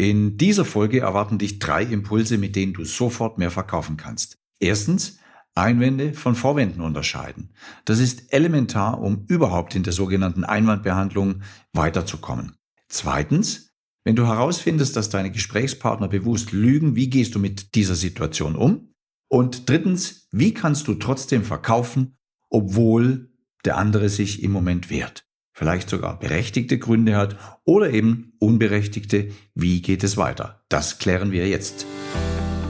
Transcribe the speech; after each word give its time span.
In 0.00 0.38
dieser 0.38 0.64
Folge 0.64 1.00
erwarten 1.00 1.36
dich 1.36 1.58
drei 1.58 1.82
Impulse, 1.82 2.38
mit 2.38 2.56
denen 2.56 2.72
du 2.72 2.86
sofort 2.86 3.36
mehr 3.36 3.50
verkaufen 3.50 3.98
kannst. 3.98 4.38
Erstens, 4.58 5.18
Einwände 5.54 6.14
von 6.14 6.34
Vorwänden 6.34 6.80
unterscheiden. 6.80 7.50
Das 7.84 7.98
ist 7.98 8.32
elementar, 8.32 8.98
um 9.02 9.26
überhaupt 9.28 9.74
in 9.74 9.82
der 9.82 9.92
sogenannten 9.92 10.42
Einwandbehandlung 10.42 11.42
weiterzukommen. 11.74 12.54
Zweitens, 12.88 13.74
wenn 14.02 14.16
du 14.16 14.26
herausfindest, 14.26 14.96
dass 14.96 15.10
deine 15.10 15.30
Gesprächspartner 15.30 16.08
bewusst 16.08 16.52
lügen, 16.52 16.96
wie 16.96 17.10
gehst 17.10 17.34
du 17.34 17.38
mit 17.38 17.74
dieser 17.74 17.94
Situation 17.94 18.56
um? 18.56 18.94
Und 19.28 19.68
drittens, 19.68 20.28
wie 20.32 20.54
kannst 20.54 20.88
du 20.88 20.94
trotzdem 20.94 21.44
verkaufen, 21.44 22.16
obwohl 22.48 23.34
der 23.66 23.76
andere 23.76 24.08
sich 24.08 24.42
im 24.42 24.52
Moment 24.52 24.88
wehrt? 24.88 25.29
Vielleicht 25.60 25.90
sogar 25.90 26.18
berechtigte 26.18 26.78
Gründe 26.78 27.16
hat 27.16 27.36
oder 27.66 27.90
eben 27.90 28.32
unberechtigte. 28.38 29.28
Wie 29.54 29.82
geht 29.82 30.02
es 30.02 30.16
weiter? 30.16 30.62
Das 30.70 30.98
klären 30.98 31.32
wir 31.32 31.46
jetzt. 31.48 31.84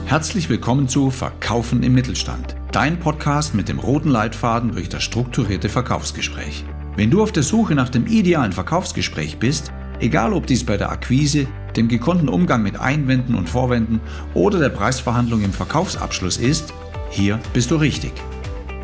Herzlich 0.07 0.49
willkommen 0.49 0.89
zu 0.89 1.09
Verkaufen 1.09 1.83
im 1.83 1.93
Mittelstand, 1.93 2.57
dein 2.73 2.99
Podcast 2.99 3.55
mit 3.55 3.69
dem 3.69 3.79
roten 3.79 4.09
Leitfaden 4.09 4.73
durch 4.73 4.89
das 4.89 5.03
strukturierte 5.03 5.69
Verkaufsgespräch. 5.69 6.65
Wenn 6.97 7.09
du 7.09 7.23
auf 7.23 7.31
der 7.31 7.43
Suche 7.43 7.75
nach 7.75 7.87
dem 7.87 8.07
idealen 8.07 8.51
Verkaufsgespräch 8.51 9.39
bist, 9.39 9.71
egal 10.01 10.33
ob 10.33 10.45
dies 10.45 10.65
bei 10.65 10.75
der 10.75 10.91
Akquise, 10.91 11.47
dem 11.77 11.87
gekonnten 11.87 12.27
Umgang 12.27 12.61
mit 12.61 12.77
Einwänden 12.77 13.35
und 13.35 13.47
Vorwänden 13.47 14.01
oder 14.33 14.59
der 14.59 14.67
Preisverhandlung 14.67 15.45
im 15.45 15.53
Verkaufsabschluss 15.53 16.35
ist, 16.35 16.73
hier 17.09 17.39
bist 17.53 17.71
du 17.71 17.77
richtig. 17.77 18.11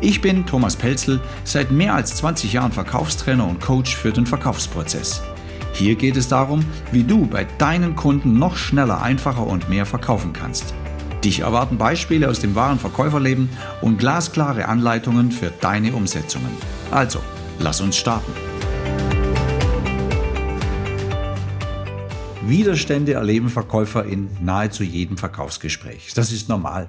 Ich 0.00 0.20
bin 0.20 0.46
Thomas 0.46 0.76
Pelzel, 0.76 1.20
seit 1.42 1.72
mehr 1.72 1.92
als 1.92 2.14
20 2.16 2.52
Jahren 2.52 2.70
Verkaufstrainer 2.70 3.48
und 3.48 3.60
Coach 3.60 3.96
für 3.96 4.12
den 4.12 4.26
Verkaufsprozess. 4.26 5.22
Hier 5.72 5.96
geht 5.96 6.16
es 6.16 6.28
darum, 6.28 6.64
wie 6.92 7.02
du 7.02 7.26
bei 7.26 7.44
deinen 7.58 7.96
Kunden 7.96 8.38
noch 8.38 8.56
schneller, 8.56 9.02
einfacher 9.02 9.44
und 9.44 9.68
mehr 9.68 9.86
verkaufen 9.86 10.32
kannst. 10.32 10.72
Dich 11.24 11.40
erwarten 11.40 11.78
Beispiele 11.78 12.28
aus 12.28 12.38
dem 12.38 12.54
wahren 12.54 12.78
Verkäuferleben 12.78 13.48
und 13.80 13.98
glasklare 13.98 14.66
Anleitungen 14.66 15.32
für 15.32 15.50
deine 15.60 15.92
Umsetzungen. 15.92 16.50
Also, 16.92 17.18
lass 17.58 17.80
uns 17.80 17.96
starten. 17.96 18.32
Widerstände 22.46 23.14
erleben 23.14 23.48
Verkäufer 23.48 24.04
in 24.04 24.30
nahezu 24.40 24.84
jedem 24.84 25.18
Verkaufsgespräch. 25.18 26.12
Das 26.14 26.30
ist 26.30 26.48
normal. 26.48 26.88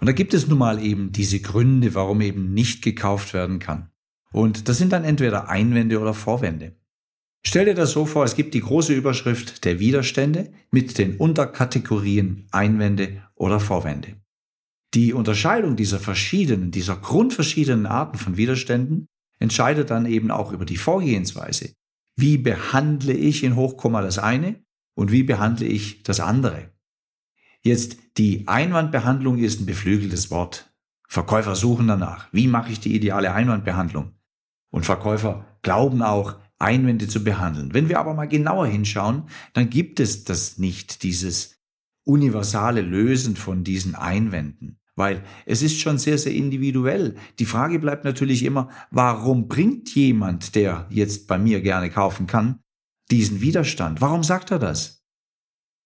Und 0.00 0.06
da 0.06 0.12
gibt 0.12 0.34
es 0.34 0.48
nun 0.48 0.58
mal 0.58 0.82
eben 0.82 1.12
diese 1.12 1.40
Gründe, 1.40 1.94
warum 1.94 2.20
eben 2.22 2.54
nicht 2.54 2.82
gekauft 2.82 3.34
werden 3.34 3.58
kann. 3.58 3.90
Und 4.32 4.68
das 4.68 4.78
sind 4.78 4.92
dann 4.92 5.04
entweder 5.04 5.48
Einwände 5.48 6.00
oder 6.00 6.14
Vorwände. 6.14 6.76
Stell 7.44 7.66
dir 7.66 7.74
das 7.74 7.92
so 7.92 8.06
vor, 8.06 8.24
es 8.24 8.34
gibt 8.34 8.54
die 8.54 8.60
große 8.60 8.94
Überschrift 8.94 9.64
der 9.64 9.78
Widerstände 9.78 10.52
mit 10.70 10.98
den 10.98 11.16
Unterkategorien 11.16 12.46
Einwände 12.50 13.22
oder 13.34 13.60
Vorwände. 13.60 14.16
Die 14.94 15.12
Unterscheidung 15.12 15.76
dieser 15.76 16.00
verschiedenen, 16.00 16.70
dieser 16.70 16.96
grundverschiedenen 16.96 17.86
Arten 17.86 18.18
von 18.18 18.36
Widerständen 18.36 19.06
entscheidet 19.38 19.90
dann 19.90 20.06
eben 20.06 20.30
auch 20.30 20.52
über 20.52 20.64
die 20.64 20.76
Vorgehensweise. 20.76 21.72
Wie 22.16 22.38
behandle 22.38 23.14
ich 23.14 23.44
in 23.44 23.56
Hochkomma 23.56 24.02
das 24.02 24.18
eine 24.18 24.62
und 24.94 25.12
wie 25.12 25.22
behandle 25.22 25.66
ich 25.66 26.02
das 26.02 26.20
andere? 26.20 26.70
Jetzt 27.62 27.98
die 28.16 28.48
Einwandbehandlung 28.48 29.38
ist 29.38 29.60
ein 29.60 29.66
beflügeltes 29.66 30.30
Wort. 30.30 30.72
Verkäufer 31.06 31.54
suchen 31.54 31.88
danach. 31.88 32.28
Wie 32.32 32.46
mache 32.46 32.72
ich 32.72 32.80
die 32.80 32.94
ideale 32.94 33.32
Einwandbehandlung? 33.34 34.12
Und 34.70 34.86
Verkäufer 34.86 35.44
glauben 35.62 36.02
auch, 36.02 36.36
Einwände 36.58 37.08
zu 37.08 37.24
behandeln. 37.24 37.74
Wenn 37.74 37.88
wir 37.88 37.98
aber 37.98 38.14
mal 38.14 38.28
genauer 38.28 38.66
hinschauen, 38.66 39.24
dann 39.54 39.70
gibt 39.70 39.98
es 39.98 40.24
das 40.24 40.58
nicht, 40.58 41.02
dieses 41.02 41.58
universale 42.04 42.82
Lösen 42.82 43.36
von 43.36 43.64
diesen 43.64 43.94
Einwänden. 43.94 44.78
Weil 44.94 45.22
es 45.46 45.62
ist 45.62 45.80
schon 45.80 45.98
sehr, 45.98 46.18
sehr 46.18 46.34
individuell. 46.34 47.16
Die 47.38 47.46
Frage 47.46 47.78
bleibt 47.78 48.04
natürlich 48.04 48.44
immer, 48.44 48.68
warum 48.90 49.48
bringt 49.48 49.94
jemand, 49.94 50.54
der 50.54 50.86
jetzt 50.90 51.26
bei 51.26 51.38
mir 51.38 51.62
gerne 51.62 51.88
kaufen 51.88 52.26
kann, 52.26 52.60
diesen 53.10 53.40
Widerstand? 53.40 54.00
Warum 54.00 54.22
sagt 54.22 54.50
er 54.50 54.58
das? 54.58 55.02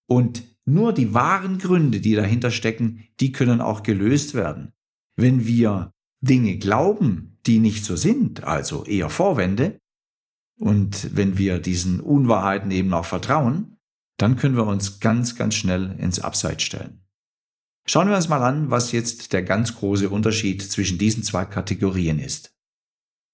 Und 0.06 0.42
nur 0.66 0.92
die 0.92 1.12
wahren 1.14 1.58
Gründe, 1.58 2.00
die 2.00 2.14
dahinter 2.14 2.50
stecken, 2.50 3.04
die 3.20 3.32
können 3.32 3.60
auch 3.60 3.82
gelöst 3.82 4.34
werden. 4.34 4.72
Wenn 5.16 5.46
wir 5.46 5.92
Dinge 6.20 6.56
glauben, 6.56 7.38
die 7.46 7.58
nicht 7.58 7.84
so 7.84 7.96
sind, 7.96 8.44
also 8.44 8.84
eher 8.84 9.10
Vorwände, 9.10 9.78
und 10.58 11.14
wenn 11.14 11.36
wir 11.36 11.58
diesen 11.58 12.00
Unwahrheiten 12.00 12.70
eben 12.70 12.94
auch 12.94 13.04
vertrauen, 13.04 13.76
dann 14.16 14.36
können 14.36 14.56
wir 14.56 14.66
uns 14.66 15.00
ganz, 15.00 15.34
ganz 15.34 15.54
schnell 15.56 15.96
ins 15.98 16.20
Abseits 16.20 16.62
stellen. 16.62 17.04
Schauen 17.86 18.08
wir 18.08 18.16
uns 18.16 18.28
mal 18.28 18.42
an, 18.42 18.70
was 18.70 18.92
jetzt 18.92 19.32
der 19.32 19.42
ganz 19.42 19.74
große 19.74 20.08
Unterschied 20.08 20.62
zwischen 20.62 20.96
diesen 20.96 21.22
zwei 21.22 21.44
Kategorien 21.44 22.18
ist. 22.18 22.54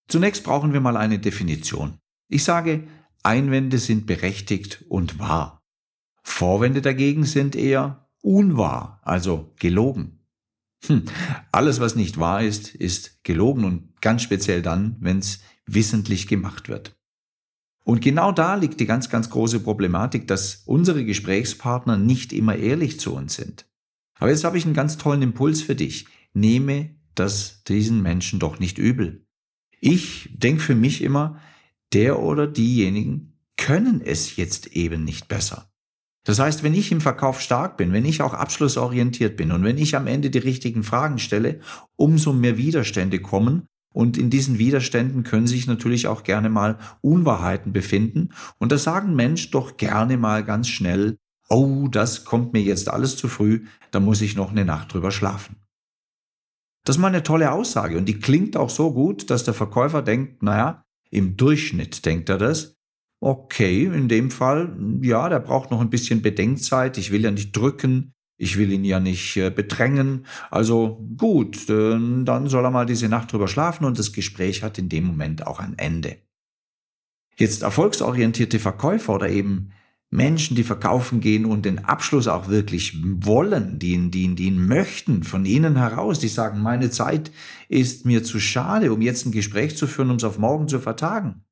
Zunächst 0.08 0.42
brauchen 0.42 0.72
wir 0.72 0.80
mal 0.80 0.96
eine 0.96 1.20
Definition. 1.20 1.98
Ich 2.28 2.42
sage, 2.42 2.88
Einwände 3.22 3.78
sind 3.78 4.06
berechtigt 4.06 4.84
und 4.88 5.18
wahr. 5.18 5.59
Vorwände 6.22 6.82
dagegen 6.82 7.24
sind 7.24 7.56
eher 7.56 8.08
unwahr, 8.22 9.00
also 9.02 9.52
gelogen. 9.58 10.20
Hm. 10.86 11.04
Alles, 11.52 11.80
was 11.80 11.94
nicht 11.94 12.18
wahr 12.18 12.42
ist, 12.42 12.74
ist 12.74 13.22
gelogen 13.24 13.64
und 13.64 14.00
ganz 14.00 14.22
speziell 14.22 14.62
dann, 14.62 14.96
wenn 15.00 15.18
es 15.18 15.40
wissentlich 15.66 16.26
gemacht 16.26 16.68
wird. 16.68 16.96
Und 17.84 18.00
genau 18.00 18.32
da 18.32 18.54
liegt 18.54 18.80
die 18.80 18.86
ganz, 18.86 19.08
ganz 19.08 19.30
große 19.30 19.60
Problematik, 19.60 20.26
dass 20.26 20.62
unsere 20.66 21.04
Gesprächspartner 21.04 21.96
nicht 21.96 22.32
immer 22.32 22.56
ehrlich 22.56 23.00
zu 23.00 23.14
uns 23.14 23.34
sind. 23.34 23.66
Aber 24.18 24.30
jetzt 24.30 24.44
habe 24.44 24.58
ich 24.58 24.64
einen 24.64 24.74
ganz 24.74 24.98
tollen 24.98 25.22
Impuls 25.22 25.62
für 25.62 25.74
dich. 25.74 26.06
Nehme 26.32 26.94
das 27.14 27.64
diesen 27.64 28.02
Menschen 28.02 28.38
doch 28.38 28.58
nicht 28.58 28.78
übel. 28.78 29.26
Ich 29.80 30.30
denke 30.34 30.62
für 30.62 30.74
mich 30.74 31.02
immer, 31.02 31.40
der 31.92 32.20
oder 32.20 32.46
diejenigen 32.46 33.38
können 33.56 34.00
es 34.02 34.36
jetzt 34.36 34.68
eben 34.68 35.04
nicht 35.04 35.28
besser. 35.28 35.69
Das 36.24 36.38
heißt, 36.38 36.62
wenn 36.62 36.74
ich 36.74 36.92
im 36.92 37.00
Verkauf 37.00 37.40
stark 37.40 37.76
bin, 37.76 37.92
wenn 37.92 38.04
ich 38.04 38.20
auch 38.22 38.34
abschlussorientiert 38.34 39.36
bin 39.36 39.52
und 39.52 39.64
wenn 39.64 39.78
ich 39.78 39.96
am 39.96 40.06
Ende 40.06 40.30
die 40.30 40.38
richtigen 40.38 40.82
Fragen 40.82 41.18
stelle, 41.18 41.60
umso 41.96 42.32
mehr 42.32 42.58
Widerstände 42.58 43.20
kommen 43.20 43.66
und 43.92 44.18
in 44.18 44.30
diesen 44.30 44.58
Widerständen 44.58 45.22
können 45.22 45.46
sich 45.46 45.66
natürlich 45.66 46.06
auch 46.06 46.22
gerne 46.22 46.50
mal 46.50 46.78
Unwahrheiten 47.00 47.72
befinden. 47.72 48.30
Und 48.58 48.70
da 48.70 48.78
sagen 48.78 49.16
Mensch 49.16 49.50
doch 49.50 49.76
gerne 49.76 50.18
mal 50.18 50.44
ganz 50.44 50.68
schnell, 50.68 51.16
oh, 51.48 51.88
das 51.88 52.24
kommt 52.24 52.52
mir 52.52 52.62
jetzt 52.62 52.88
alles 52.88 53.16
zu 53.16 53.28
früh, 53.28 53.64
da 53.90 53.98
muss 53.98 54.20
ich 54.20 54.36
noch 54.36 54.50
eine 54.50 54.64
Nacht 54.64 54.92
drüber 54.92 55.10
schlafen. 55.10 55.56
Das 56.84 56.96
ist 56.96 57.00
mal 57.00 57.08
eine 57.08 57.22
tolle 57.22 57.52
Aussage 57.52 57.98
und 57.98 58.06
die 58.06 58.20
klingt 58.20 58.56
auch 58.56 58.70
so 58.70 58.92
gut, 58.92 59.30
dass 59.30 59.44
der 59.44 59.54
Verkäufer 59.54 60.02
denkt, 60.02 60.42
naja, 60.42 60.84
im 61.10 61.36
Durchschnitt 61.36 62.06
denkt 62.06 62.28
er 62.28 62.38
das, 62.38 62.76
okay, 63.20 63.84
in 63.84 64.08
dem 64.08 64.30
Fall, 64.30 64.76
ja, 65.02 65.28
der 65.28 65.40
braucht 65.40 65.70
noch 65.70 65.80
ein 65.80 65.90
bisschen 65.90 66.22
Bedenkzeit. 66.22 66.98
Ich 66.98 67.12
will 67.12 67.22
ja 67.22 67.30
nicht 67.30 67.52
drücken. 67.52 68.12
Ich 68.36 68.56
will 68.56 68.72
ihn 68.72 68.84
ja 68.84 69.00
nicht 69.00 69.36
äh, 69.36 69.50
bedrängen. 69.50 70.24
Also 70.50 71.06
gut, 71.18 71.68
dann 71.68 72.46
soll 72.46 72.64
er 72.64 72.70
mal 72.70 72.86
diese 72.86 73.08
Nacht 73.10 73.30
drüber 73.32 73.48
schlafen 73.48 73.84
und 73.84 73.98
das 73.98 74.14
Gespräch 74.14 74.62
hat 74.62 74.78
in 74.78 74.88
dem 74.88 75.04
Moment 75.04 75.46
auch 75.46 75.60
ein 75.60 75.76
Ende. 75.76 76.16
Jetzt 77.36 77.62
erfolgsorientierte 77.62 78.58
Verkäufer 78.58 79.14
oder 79.14 79.28
eben 79.28 79.72
Menschen, 80.08 80.56
die 80.56 80.64
verkaufen 80.64 81.20
gehen 81.20 81.44
und 81.44 81.64
den 81.64 81.84
Abschluss 81.84 82.26
auch 82.28 82.48
wirklich 82.48 82.96
wollen, 83.02 83.78
die 83.78 83.92
ihn, 83.92 84.10
die 84.10 84.22
ihn, 84.22 84.36
die 84.36 84.46
ihn 84.46 84.66
möchten, 84.66 85.22
von 85.22 85.44
ihnen 85.44 85.76
heraus, 85.76 86.18
die 86.18 86.28
sagen, 86.28 86.62
meine 86.62 86.90
Zeit 86.90 87.30
ist 87.68 88.06
mir 88.06 88.24
zu 88.24 88.40
schade, 88.40 88.92
um 88.92 89.02
jetzt 89.02 89.26
ein 89.26 89.32
Gespräch 89.32 89.76
zu 89.76 89.86
führen, 89.86 90.10
um 90.10 90.16
es 90.16 90.24
auf 90.24 90.38
morgen 90.38 90.66
zu 90.66 90.80
vertagen. 90.80 91.44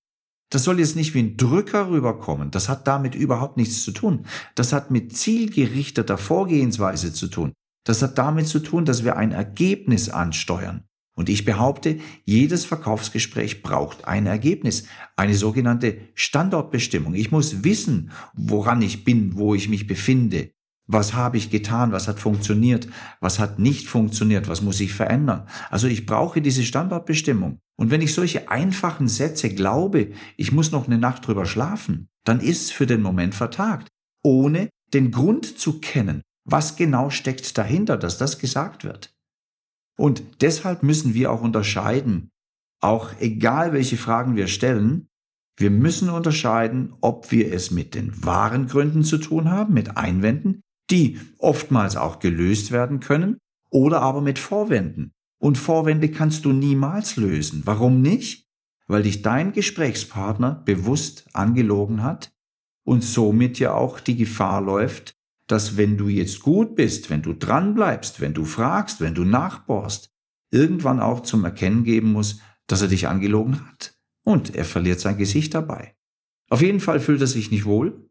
Das 0.50 0.64
soll 0.64 0.80
jetzt 0.80 0.96
nicht 0.96 1.14
wie 1.14 1.20
ein 1.20 1.36
Drücker 1.36 1.90
rüberkommen. 1.90 2.50
Das 2.50 2.68
hat 2.68 2.86
damit 2.86 3.14
überhaupt 3.14 3.56
nichts 3.56 3.82
zu 3.82 3.92
tun. 3.92 4.24
Das 4.54 4.72
hat 4.72 4.90
mit 4.90 5.16
zielgerichteter 5.16 6.16
Vorgehensweise 6.16 7.12
zu 7.12 7.28
tun. 7.28 7.52
Das 7.84 8.02
hat 8.02 8.18
damit 8.18 8.48
zu 8.48 8.60
tun, 8.60 8.84
dass 8.84 9.04
wir 9.04 9.16
ein 9.16 9.32
Ergebnis 9.32 10.08
ansteuern. 10.08 10.84
Und 11.18 11.28
ich 11.28 11.44
behaupte, 11.44 11.98
jedes 12.24 12.64
Verkaufsgespräch 12.64 13.62
braucht 13.62 14.06
ein 14.06 14.26
Ergebnis, 14.26 14.84
eine 15.16 15.34
sogenannte 15.34 15.98
Standortbestimmung. 16.14 17.14
Ich 17.14 17.32
muss 17.32 17.64
wissen, 17.64 18.12
woran 18.34 18.82
ich 18.82 19.04
bin, 19.04 19.36
wo 19.36 19.54
ich 19.54 19.68
mich 19.68 19.88
befinde, 19.88 20.52
was 20.90 21.12
habe 21.12 21.36
ich 21.36 21.50
getan? 21.50 21.92
Was 21.92 22.08
hat 22.08 22.18
funktioniert? 22.18 22.88
Was 23.20 23.38
hat 23.38 23.58
nicht 23.58 23.88
funktioniert? 23.88 24.48
Was 24.48 24.62
muss 24.62 24.80
ich 24.80 24.94
verändern? 24.94 25.46
Also 25.68 25.86
ich 25.86 26.06
brauche 26.06 26.40
diese 26.40 26.64
Standortbestimmung. 26.64 27.58
Und 27.76 27.90
wenn 27.90 28.00
ich 28.00 28.14
solche 28.14 28.50
einfachen 28.50 29.06
Sätze 29.06 29.54
glaube, 29.54 30.12
ich 30.38 30.50
muss 30.50 30.72
noch 30.72 30.86
eine 30.86 30.96
Nacht 30.96 31.26
drüber 31.26 31.44
schlafen, 31.44 32.08
dann 32.24 32.40
ist 32.40 32.72
für 32.72 32.86
den 32.86 33.02
Moment 33.02 33.34
vertagt, 33.34 33.88
ohne 34.24 34.70
den 34.94 35.10
Grund 35.10 35.58
zu 35.58 35.78
kennen. 35.78 36.22
Was 36.44 36.76
genau 36.76 37.10
steckt 37.10 37.58
dahinter, 37.58 37.98
dass 37.98 38.16
das 38.16 38.38
gesagt 38.38 38.82
wird? 38.84 39.14
Und 39.98 40.22
deshalb 40.40 40.82
müssen 40.82 41.12
wir 41.12 41.30
auch 41.30 41.42
unterscheiden, 41.42 42.30
auch 42.80 43.10
egal 43.20 43.74
welche 43.74 43.98
Fragen 43.98 44.36
wir 44.36 44.46
stellen, 44.46 45.08
Wir 45.58 45.70
müssen 45.70 46.08
unterscheiden, 46.08 46.94
ob 47.00 47.32
wir 47.32 47.52
es 47.52 47.72
mit 47.72 47.96
den 47.96 48.24
wahren 48.24 48.68
Gründen 48.68 49.02
zu 49.02 49.18
tun 49.18 49.50
haben, 49.50 49.74
mit 49.74 49.96
Einwänden, 49.96 50.62
die 50.90 51.18
oftmals 51.38 51.96
auch 51.96 52.18
gelöst 52.18 52.70
werden 52.72 53.00
können, 53.00 53.38
oder 53.70 54.00
aber 54.00 54.20
mit 54.20 54.38
Vorwänden. 54.38 55.12
Und 55.38 55.58
Vorwände 55.58 56.10
kannst 56.10 56.44
du 56.44 56.52
niemals 56.52 57.16
lösen. 57.16 57.62
Warum 57.64 58.02
nicht? 58.02 58.46
Weil 58.86 59.02
dich 59.02 59.22
dein 59.22 59.52
Gesprächspartner 59.52 60.62
bewusst 60.64 61.28
angelogen 61.34 62.02
hat 62.02 62.32
und 62.84 63.04
somit 63.04 63.58
ja 63.58 63.74
auch 63.74 64.00
die 64.00 64.16
Gefahr 64.16 64.62
läuft, 64.62 65.14
dass 65.46 65.76
wenn 65.76 65.96
du 65.96 66.08
jetzt 66.08 66.40
gut 66.40 66.74
bist, 66.74 67.10
wenn 67.10 67.22
du 67.22 67.34
dran 67.34 67.74
bleibst, 67.74 68.20
wenn 68.20 68.34
du 68.34 68.44
fragst, 68.44 69.00
wenn 69.00 69.14
du 69.14 69.24
nachbohrst, 69.24 70.10
irgendwann 70.50 71.00
auch 71.00 71.20
zum 71.20 71.44
Erkennen 71.44 71.84
geben 71.84 72.12
muss, 72.12 72.40
dass 72.66 72.82
er 72.82 72.88
dich 72.88 73.08
angelogen 73.08 73.66
hat. 73.66 73.94
Und 74.24 74.54
er 74.54 74.64
verliert 74.64 75.00
sein 75.00 75.18
Gesicht 75.18 75.54
dabei. 75.54 75.94
Auf 76.50 76.62
jeden 76.62 76.80
Fall 76.80 77.00
fühlt 77.00 77.20
er 77.20 77.26
sich 77.26 77.50
nicht 77.50 77.64
wohl 77.64 78.07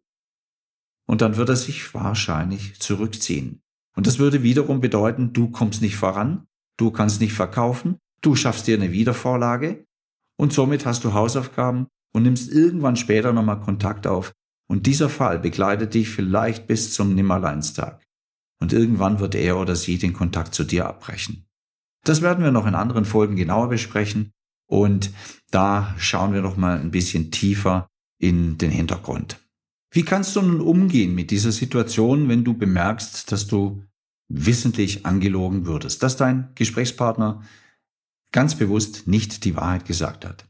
und 1.07 1.21
dann 1.21 1.38
wird 1.38 1.50
er 1.50 1.56
sich 1.56 1.94
wahrscheinlich 1.94 2.80
zurückziehen. 2.80 3.62
Und 3.95 4.06
das 4.06 4.19
würde 4.19 4.44
wiederum 4.44 4.80
bedeuten, 4.80 5.33
du 5.33 5.50
kommst 5.50 5.81
nicht 5.81 5.95
voran, 5.95 6.45
du 6.77 6.92
kannst 6.92 7.19
nicht 7.19 7.33
verkaufen, 7.33 7.98
du 8.21 8.36
schaffst 8.36 8.68
dir 8.68 8.77
eine 8.77 8.92
Wiedervorlage 8.92 9.86
und 10.38 10.54
somit 10.54 10.86
hast 10.86 11.04
du 11.04 11.13
Hausaufgaben 11.13 11.88
und 12.13 12.24
nimmst 12.24 12.51
irgendwann 12.51 12.95
später 12.95 13.33
nochmal 13.33 13.59
Kontakt 13.59 14.06
auf. 14.06 14.33
Und 14.69 14.86
dieser 14.86 15.09
Fall 15.09 15.39
begleitet 15.39 15.94
dich 15.94 16.09
vielleicht 16.09 16.68
bis 16.68 16.94
zum 16.94 17.15
Nimmerleinstag. 17.15 18.04
Und 18.59 18.74
irgendwann 18.74 19.19
wird 19.19 19.36
er 19.36 19.57
oder 19.57 19.75
sie 19.75 19.98
den 19.98 20.13
Kontakt 20.13 20.54
zu 20.54 20.63
dir 20.63 20.88
abbrechen. 20.88 21.45
Das 22.04 22.21
werden 22.21 22.44
wir 22.44 22.51
noch 22.51 22.65
in 22.68 22.75
anderen 22.75 23.06
Folgen 23.06 23.36
genauer 23.36 23.69
besprechen. 23.69 24.31
Und 24.69 25.12
da 25.51 25.95
schauen 25.98 26.33
wir 26.33 26.42
noch 26.42 26.57
mal 26.57 26.80
ein 26.80 26.92
bisschen 26.92 27.31
tiefer 27.31 27.88
in 28.19 28.57
den 28.57 28.71
Hintergrund. 28.71 29.46
Wie 29.97 30.05
kannst 30.05 30.35
du 30.35 30.44
nun 30.44 30.61
umgehen 30.61 31.15
mit 31.15 31.31
dieser 31.31 31.51
Situation, 31.51 32.29
wenn 32.29 32.44
du 32.44 32.53
bemerkst, 32.53 33.31
dass 33.31 33.47
du 33.47 33.81
wissentlich 34.29 35.07
angelogen 35.07 35.65
würdest, 35.65 36.03
dass 36.03 36.15
dein 36.15 36.51
Gesprächspartner 36.53 37.41
ganz 38.31 38.53
bewusst 38.53 39.07
nicht 39.07 39.44
die 39.44 39.55
Wahrheit 39.55 39.85
gesagt 39.85 40.23
hat? 40.23 40.45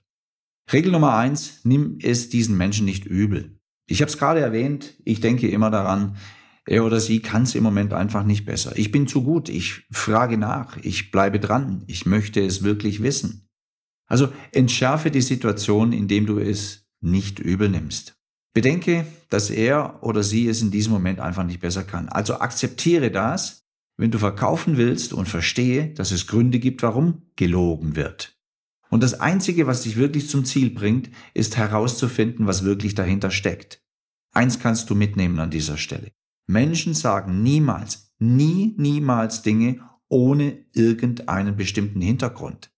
Regel 0.70 0.92
Nummer 0.92 1.16
eins, 1.16 1.62
nimm 1.64 1.98
es 2.02 2.28
diesen 2.28 2.58
Menschen 2.58 2.84
nicht 2.84 3.06
übel. 3.06 3.58
Ich 3.88 4.02
habe 4.02 4.12
es 4.12 4.18
gerade 4.18 4.42
erwähnt, 4.42 4.96
ich 5.06 5.22
denke 5.22 5.48
immer 5.48 5.72
daran, 5.72 6.18
er 6.66 6.84
oder 6.84 7.00
sie 7.00 7.22
kann 7.22 7.44
es 7.44 7.56
im 7.56 7.64
Moment 7.64 7.94
einfach 7.94 8.26
nicht 8.26 8.46
besser. 8.46 8.78
Ich 8.78 8.92
bin 8.92 9.08
zu 9.08 9.24
gut, 9.24 9.48
ich 9.48 9.86
frage 9.90 10.38
nach, 10.38 10.76
ich 10.76 11.10
bleibe 11.10 11.40
dran, 11.40 11.86
ich 11.88 12.06
möchte 12.06 12.42
es 12.42 12.64
wirklich 12.64 13.02
wissen. 13.02 13.48
Also 14.08 14.28
entschärfe 14.52 15.10
die 15.10 15.22
Situation, 15.22 15.94
indem 15.94 16.26
du 16.26 16.38
es 16.38 16.86
nicht 17.00 17.40
übel 17.40 17.70
nimmst. 17.70 18.17
Bedenke, 18.58 19.06
dass 19.30 19.52
er 19.52 20.02
oder 20.02 20.24
sie 20.24 20.48
es 20.48 20.64
in 20.64 20.72
diesem 20.72 20.92
Moment 20.92 21.20
einfach 21.20 21.44
nicht 21.44 21.60
besser 21.60 21.84
kann. 21.84 22.10
Also 22.10 22.40
akzeptiere 22.40 23.12
das, 23.12 23.68
wenn 23.98 24.10
du 24.10 24.18
verkaufen 24.18 24.78
willst 24.78 25.14
und 25.14 25.28
verstehe, 25.28 25.94
dass 25.94 26.10
es 26.10 26.26
Gründe 26.26 26.58
gibt, 26.58 26.82
warum 26.82 27.22
gelogen 27.36 27.96
wird. 27.96 28.36
Und 28.90 29.04
das 29.04 29.20
Einzige, 29.20 29.68
was 29.68 29.84
dich 29.84 29.96
wirklich 29.96 30.28
zum 30.28 30.44
Ziel 30.44 30.72
bringt, 30.72 31.12
ist 31.36 31.56
herauszufinden, 31.56 32.48
was 32.48 32.64
wirklich 32.64 32.96
dahinter 32.96 33.30
steckt. 33.30 33.86
Eins 34.34 34.58
kannst 34.58 34.90
du 34.90 34.96
mitnehmen 34.96 35.38
an 35.40 35.52
dieser 35.52 35.78
Stelle. 35.78 36.12
Menschen 36.48 36.96
sagen 36.96 37.44
niemals, 37.44 38.12
nie, 38.18 38.74
niemals 38.80 39.44
Dinge 39.44 39.88
ohne 40.10 40.66
irgendeinen 40.74 41.56
bestimmten 41.56 42.02
Hintergrund. 42.02 42.72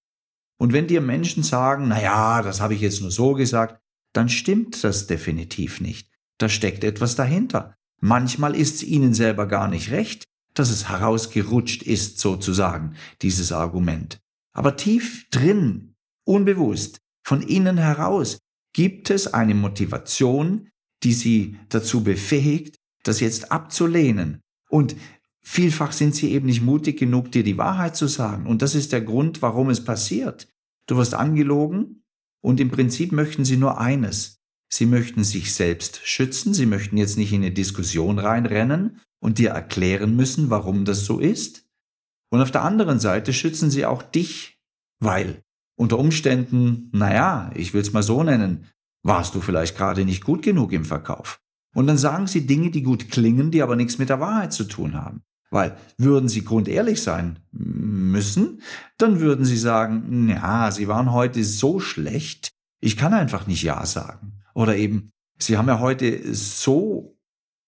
Und 0.58 0.74
wenn 0.74 0.88
dir 0.88 1.00
Menschen 1.00 1.42
sagen, 1.42 1.88
na 1.88 2.02
ja, 2.02 2.42
das 2.42 2.60
habe 2.60 2.74
ich 2.74 2.82
jetzt 2.82 3.00
nur 3.00 3.12
so 3.12 3.34
gesagt, 3.34 3.80
dann 4.14 4.30
stimmt 4.30 4.84
das 4.84 5.08
definitiv 5.08 5.82
nicht. 5.82 6.10
Da 6.38 6.50
steckt 6.50 6.84
etwas 6.84 7.16
dahinter. 7.16 7.76
Manchmal 8.02 8.56
ist 8.56 8.76
es 8.76 8.84
ihnen 8.84 9.14
selber 9.14 9.48
gar 9.48 9.68
nicht 9.68 9.92
recht, 9.92 10.24
dass 10.54 10.70
es 10.70 10.90
herausgerutscht 10.90 11.84
ist, 11.84 12.20
sozusagen, 12.20 12.96
dieses 13.22 13.52
Argument. 13.52 14.20
Aber 14.54 14.78
tief 14.78 15.28
drin, 15.30 15.96
unbewusst, 16.24 17.00
von 17.24 17.42
innen 17.42 17.78
heraus, 17.78 18.40
gibt 18.74 19.10
es 19.10 19.34
eine 19.34 19.56
Motivation, 19.56 20.70
die 21.04 21.14
sie 21.14 21.58
dazu 21.70 22.04
befähigt, 22.04 22.76
das 23.04 23.20
jetzt 23.20 23.52
abzulehnen. 23.52 24.42
Und 24.70 24.96
Vielfach 25.42 25.94
sind 25.94 26.14
sie 26.14 26.32
eben 26.32 26.46
nicht 26.46 26.62
mutig 26.62 27.00
genug, 27.00 27.32
dir 27.32 27.44
die 27.44 27.58
Wahrheit 27.58 27.96
zu 27.96 28.06
sagen. 28.06 28.46
Und 28.46 28.62
das 28.62 28.76
ist 28.76 28.92
der 28.92 29.02
Grund, 29.02 29.42
warum 29.42 29.72
es 29.72 29.84
passiert. 29.84 30.48
Du 30.86 30.96
wirst 30.98 31.16
angelogen 31.16 31.99
und 32.42 32.60
im 32.60 32.72
Prinzip 32.72 33.12
möchten 33.12 33.46
sie 33.46 33.58
nur 33.58 33.80
eines. 33.80 34.40
Sie 34.72 34.86
möchten 34.86 35.24
sich 35.24 35.54
selbst 35.54 36.02
schützen, 36.04 36.54
sie 36.54 36.66
möchten 36.66 36.98
jetzt 36.98 37.18
nicht 37.18 37.34
in 37.34 37.42
eine 37.42 37.52
Diskussion 37.52 38.20
reinrennen 38.20 39.02
und 39.20 39.40
dir 39.40 39.50
erklären 39.50 40.16
müssen, 40.16 40.50
warum 40.50 40.86
das 40.86 41.06
so 41.06 41.20
ist. 41.20 41.68
Und 42.32 42.42
auf 42.42 42.52
der 42.52 42.64
anderen 42.64 43.00
Seite 43.00 43.34
schützen 43.34 43.72
sie 43.72 43.86
auch 43.86 44.04
dich, 44.04 44.60
weil 45.00 45.44
unter 45.76 45.98
Umständen, 45.98 46.90
naja, 46.94 47.52
ich 47.56 47.74
will 47.74 47.82
es 47.82 47.94
mal 47.94 48.04
so 48.04 48.22
nennen, 48.24 48.68
warst 49.04 49.34
du 49.34 49.42
vielleicht 49.42 49.76
gerade 49.76 50.06
nicht 50.06 50.24
gut 50.24 50.44
genug 50.44 50.72
im 50.74 50.86
Verkauf. 50.86 51.42
Und 51.74 51.88
dann 51.88 51.98
sagen 51.98 52.28
sie 52.28 52.46
Dinge, 52.46 52.70
die 52.70 52.84
gut 52.84 53.10
klingen, 53.10 53.52
die 53.52 53.62
aber 53.62 53.76
nichts 53.76 53.98
mit 53.98 54.10
der 54.10 54.20
Wahrheit 54.20 54.54
zu 54.54 54.66
tun 54.66 54.96
haben. 54.96 55.24
Weil 55.52 55.78
würden 55.98 56.30
sie 56.30 56.44
grundehrlich 56.44 57.02
sein 57.02 57.40
müssen, 57.52 58.62
dann 58.98 59.20
würden 59.20 59.46
sie 59.46 59.58
sagen, 59.58 60.30
ja, 60.30 60.72
sie 60.72 60.88
waren 60.88 61.12
heute 61.12 61.44
so 61.44 61.80
schlecht, 61.80 62.50
ich 62.82 62.98
kann 62.98 63.14
einfach 63.14 63.48
nicht 63.48 63.64
Ja 63.64 63.86
sagen. 63.86 64.34
Oder 64.54 64.76
eben, 64.76 65.10
sie 65.38 65.58
haben 65.58 65.68
ja 65.68 65.80
heute 65.80 66.34
so 66.36 67.18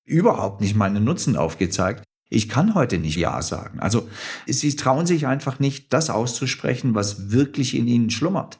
überhaupt 0.05 0.61
nicht 0.61 0.75
meinen 0.75 1.03
Nutzen 1.03 1.35
aufgezeigt, 1.35 2.03
ich 2.29 2.47
kann 2.47 2.75
heute 2.75 2.97
nicht 2.97 3.17
Ja 3.17 3.41
sagen. 3.41 3.79
Also 3.79 4.07
sie 4.47 4.75
trauen 4.75 5.05
sich 5.05 5.27
einfach 5.27 5.59
nicht, 5.59 5.91
das 5.91 6.09
auszusprechen, 6.09 6.95
was 6.95 7.31
wirklich 7.31 7.75
in 7.75 7.87
ihnen 7.87 8.09
schlummert. 8.09 8.59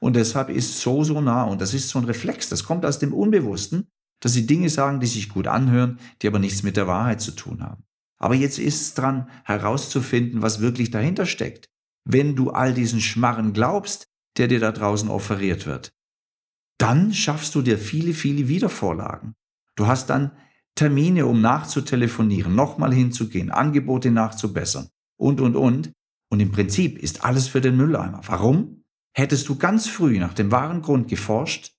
Und 0.00 0.16
deshalb 0.16 0.50
ist 0.50 0.80
so, 0.80 1.02
so 1.02 1.20
nah, 1.20 1.44
und 1.44 1.60
das 1.60 1.72
ist 1.72 1.88
so 1.88 1.98
ein 1.98 2.04
Reflex, 2.04 2.50
das 2.50 2.64
kommt 2.64 2.84
aus 2.84 2.98
dem 2.98 3.14
Unbewussten, 3.14 3.88
dass 4.20 4.34
sie 4.34 4.46
Dinge 4.46 4.68
sagen, 4.68 5.00
die 5.00 5.06
sich 5.06 5.30
gut 5.30 5.46
anhören, 5.46 5.98
die 6.20 6.26
aber 6.26 6.38
nichts 6.38 6.62
mit 6.62 6.76
der 6.76 6.86
Wahrheit 6.86 7.22
zu 7.22 7.32
tun 7.32 7.62
haben. 7.62 7.85
Aber 8.18 8.34
jetzt 8.34 8.58
ist 8.58 8.80
es 8.80 8.94
dran, 8.94 9.28
herauszufinden, 9.44 10.42
was 10.42 10.60
wirklich 10.60 10.90
dahinter 10.90 11.26
steckt. 11.26 11.68
Wenn 12.04 12.36
du 12.36 12.50
all 12.50 12.72
diesen 12.72 13.00
Schmarren 13.00 13.52
glaubst, 13.52 14.08
der 14.36 14.48
dir 14.48 14.60
da 14.60 14.72
draußen 14.72 15.08
offeriert 15.08 15.66
wird, 15.66 15.92
dann 16.78 17.12
schaffst 17.12 17.54
du 17.54 17.62
dir 17.62 17.78
viele, 17.78 18.14
viele 18.14 18.48
Wiedervorlagen. 18.48 19.34
Du 19.76 19.86
hast 19.86 20.10
dann 20.10 20.32
Termine, 20.74 21.26
um 21.26 21.40
nachzutelefonieren, 21.40 22.54
nochmal 22.54 22.92
hinzugehen, 22.92 23.50
Angebote 23.50 24.10
nachzubessern 24.10 24.88
und, 25.16 25.40
und, 25.40 25.56
und. 25.56 25.92
Und 26.28 26.40
im 26.40 26.52
Prinzip 26.52 26.98
ist 26.98 27.24
alles 27.24 27.48
für 27.48 27.60
den 27.60 27.76
Mülleimer. 27.76 28.20
Warum? 28.26 28.84
Hättest 29.14 29.48
du 29.48 29.56
ganz 29.56 29.86
früh 29.88 30.18
nach 30.18 30.34
dem 30.34 30.50
wahren 30.50 30.82
Grund 30.82 31.08
geforscht, 31.08 31.72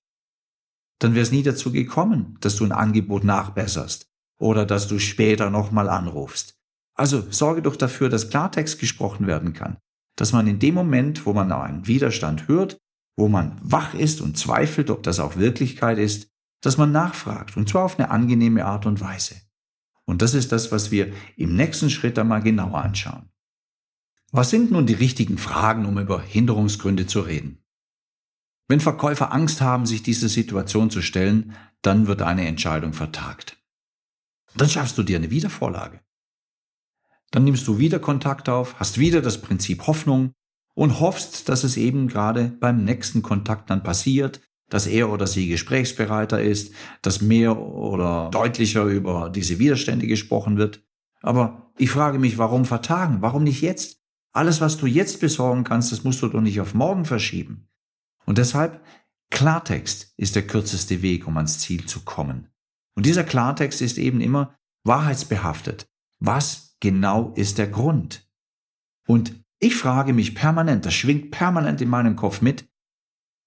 dann 0.98 1.14
wäre 1.14 1.22
es 1.22 1.30
nie 1.30 1.44
dazu 1.44 1.70
gekommen, 1.70 2.36
dass 2.40 2.56
du 2.56 2.64
ein 2.64 2.72
Angebot 2.72 3.22
nachbesserst 3.22 4.07
oder 4.38 4.64
dass 4.64 4.88
du 4.88 4.98
später 4.98 5.50
nochmal 5.50 5.88
anrufst. 5.88 6.56
Also 6.94 7.30
sorge 7.30 7.62
doch 7.62 7.76
dafür, 7.76 8.08
dass 8.08 8.30
Klartext 8.30 8.78
gesprochen 8.78 9.26
werden 9.26 9.52
kann, 9.52 9.76
dass 10.16 10.32
man 10.32 10.46
in 10.46 10.58
dem 10.58 10.74
Moment, 10.74 11.26
wo 11.26 11.32
man 11.32 11.52
einen 11.52 11.86
Widerstand 11.86 12.48
hört, 12.48 12.78
wo 13.16 13.28
man 13.28 13.58
wach 13.62 13.94
ist 13.94 14.20
und 14.20 14.38
zweifelt, 14.38 14.90
ob 14.90 15.02
das 15.02 15.20
auch 15.20 15.36
Wirklichkeit 15.36 15.98
ist, 15.98 16.28
dass 16.60 16.76
man 16.76 16.92
nachfragt 16.92 17.56
und 17.56 17.68
zwar 17.68 17.84
auf 17.84 17.98
eine 17.98 18.10
angenehme 18.10 18.64
Art 18.64 18.86
und 18.86 19.00
Weise. 19.00 19.36
Und 20.04 20.22
das 20.22 20.34
ist 20.34 20.52
das, 20.52 20.72
was 20.72 20.90
wir 20.90 21.12
im 21.36 21.54
nächsten 21.54 21.90
Schritt 21.90 22.18
einmal 22.18 22.42
genauer 22.42 22.78
anschauen. 22.78 23.28
Was 24.30 24.50
sind 24.50 24.70
nun 24.70 24.86
die 24.86 24.94
richtigen 24.94 25.38
Fragen, 25.38 25.86
um 25.86 25.98
über 25.98 26.20
Hinderungsgründe 26.20 27.06
zu 27.06 27.20
reden? 27.20 27.62
Wenn 28.68 28.80
Verkäufer 28.80 29.32
Angst 29.32 29.60
haben, 29.60 29.86
sich 29.86 30.02
dieser 30.02 30.28
Situation 30.28 30.90
zu 30.90 31.00
stellen, 31.00 31.54
dann 31.80 32.06
wird 32.06 32.22
eine 32.22 32.46
Entscheidung 32.46 32.92
vertagt. 32.92 33.57
Dann 34.56 34.68
schaffst 34.68 34.98
du 34.98 35.02
dir 35.02 35.16
eine 35.16 35.30
Wiedervorlage. 35.30 36.00
Dann 37.30 37.44
nimmst 37.44 37.66
du 37.66 37.78
wieder 37.78 37.98
Kontakt 37.98 38.48
auf, 38.48 38.78
hast 38.80 38.98
wieder 38.98 39.20
das 39.20 39.40
Prinzip 39.40 39.86
Hoffnung 39.86 40.32
und 40.74 41.00
hoffst, 41.00 41.48
dass 41.48 41.64
es 41.64 41.76
eben 41.76 42.08
gerade 42.08 42.56
beim 42.60 42.84
nächsten 42.84 43.22
Kontakt 43.22 43.68
dann 43.70 43.82
passiert, 43.82 44.40
dass 44.70 44.86
er 44.86 45.10
oder 45.10 45.26
sie 45.26 45.48
gesprächsbereiter 45.48 46.40
ist, 46.40 46.72
dass 47.02 47.20
mehr 47.20 47.58
oder 47.58 48.30
deutlicher 48.30 48.84
über 48.84 49.30
diese 49.30 49.58
Widerstände 49.58 50.06
gesprochen 50.06 50.56
wird. 50.56 50.82
Aber 51.20 51.72
ich 51.78 51.90
frage 51.90 52.18
mich, 52.18 52.38
warum 52.38 52.64
vertagen? 52.64 53.18
Warum 53.20 53.44
nicht 53.44 53.60
jetzt? 53.60 54.00
Alles, 54.32 54.60
was 54.60 54.76
du 54.76 54.86
jetzt 54.86 55.20
besorgen 55.20 55.64
kannst, 55.64 55.90
das 55.90 56.04
musst 56.04 56.22
du 56.22 56.28
doch 56.28 56.40
nicht 56.40 56.60
auf 56.60 56.74
morgen 56.74 57.04
verschieben. 57.04 57.68
Und 58.24 58.38
deshalb, 58.38 58.84
Klartext 59.30 60.14
ist 60.16 60.36
der 60.36 60.46
kürzeste 60.46 61.02
Weg, 61.02 61.26
um 61.26 61.36
ans 61.36 61.58
Ziel 61.58 61.86
zu 61.86 62.00
kommen. 62.00 62.48
Und 62.98 63.06
dieser 63.06 63.22
Klartext 63.22 63.80
ist 63.80 63.96
eben 63.96 64.20
immer 64.20 64.56
wahrheitsbehaftet. 64.82 65.88
Was 66.18 66.74
genau 66.80 67.32
ist 67.36 67.56
der 67.56 67.68
Grund? 67.68 68.28
Und 69.06 69.36
ich 69.60 69.76
frage 69.76 70.12
mich 70.12 70.34
permanent, 70.34 70.84
das 70.84 70.94
schwingt 70.94 71.30
permanent 71.30 71.80
in 71.80 71.90
meinem 71.90 72.16
Kopf 72.16 72.40
mit, 72.40 72.68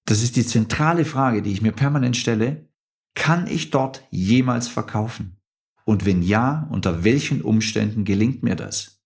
Das 0.05 0.23
ist 0.23 0.37
die 0.37 0.45
zentrale 0.45 1.03
Frage, 1.03 1.41
die 1.41 1.51
ich 1.51 1.61
mir 1.61 1.73
permanent 1.73 2.15
stelle. 2.15 2.69
Kann 3.13 3.45
ich 3.45 3.71
dort 3.71 4.07
jemals 4.09 4.69
verkaufen? 4.69 5.35
Und 5.83 6.05
wenn 6.05 6.23
ja, 6.23 6.65
unter 6.71 7.03
welchen 7.03 7.41
Umständen 7.41 8.05
gelingt 8.05 8.43
mir 8.43 8.55
das? 8.55 9.01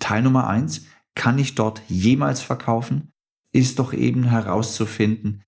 Teil 0.00 0.22
Nummer 0.22 0.48
eins, 0.48 0.86
kann 1.14 1.38
ich 1.38 1.54
dort 1.54 1.82
jemals 1.86 2.42
verkaufen? 2.42 3.12
Ist 3.52 3.78
doch 3.78 3.92
eben 3.92 4.24
herauszufinden, 4.24 5.44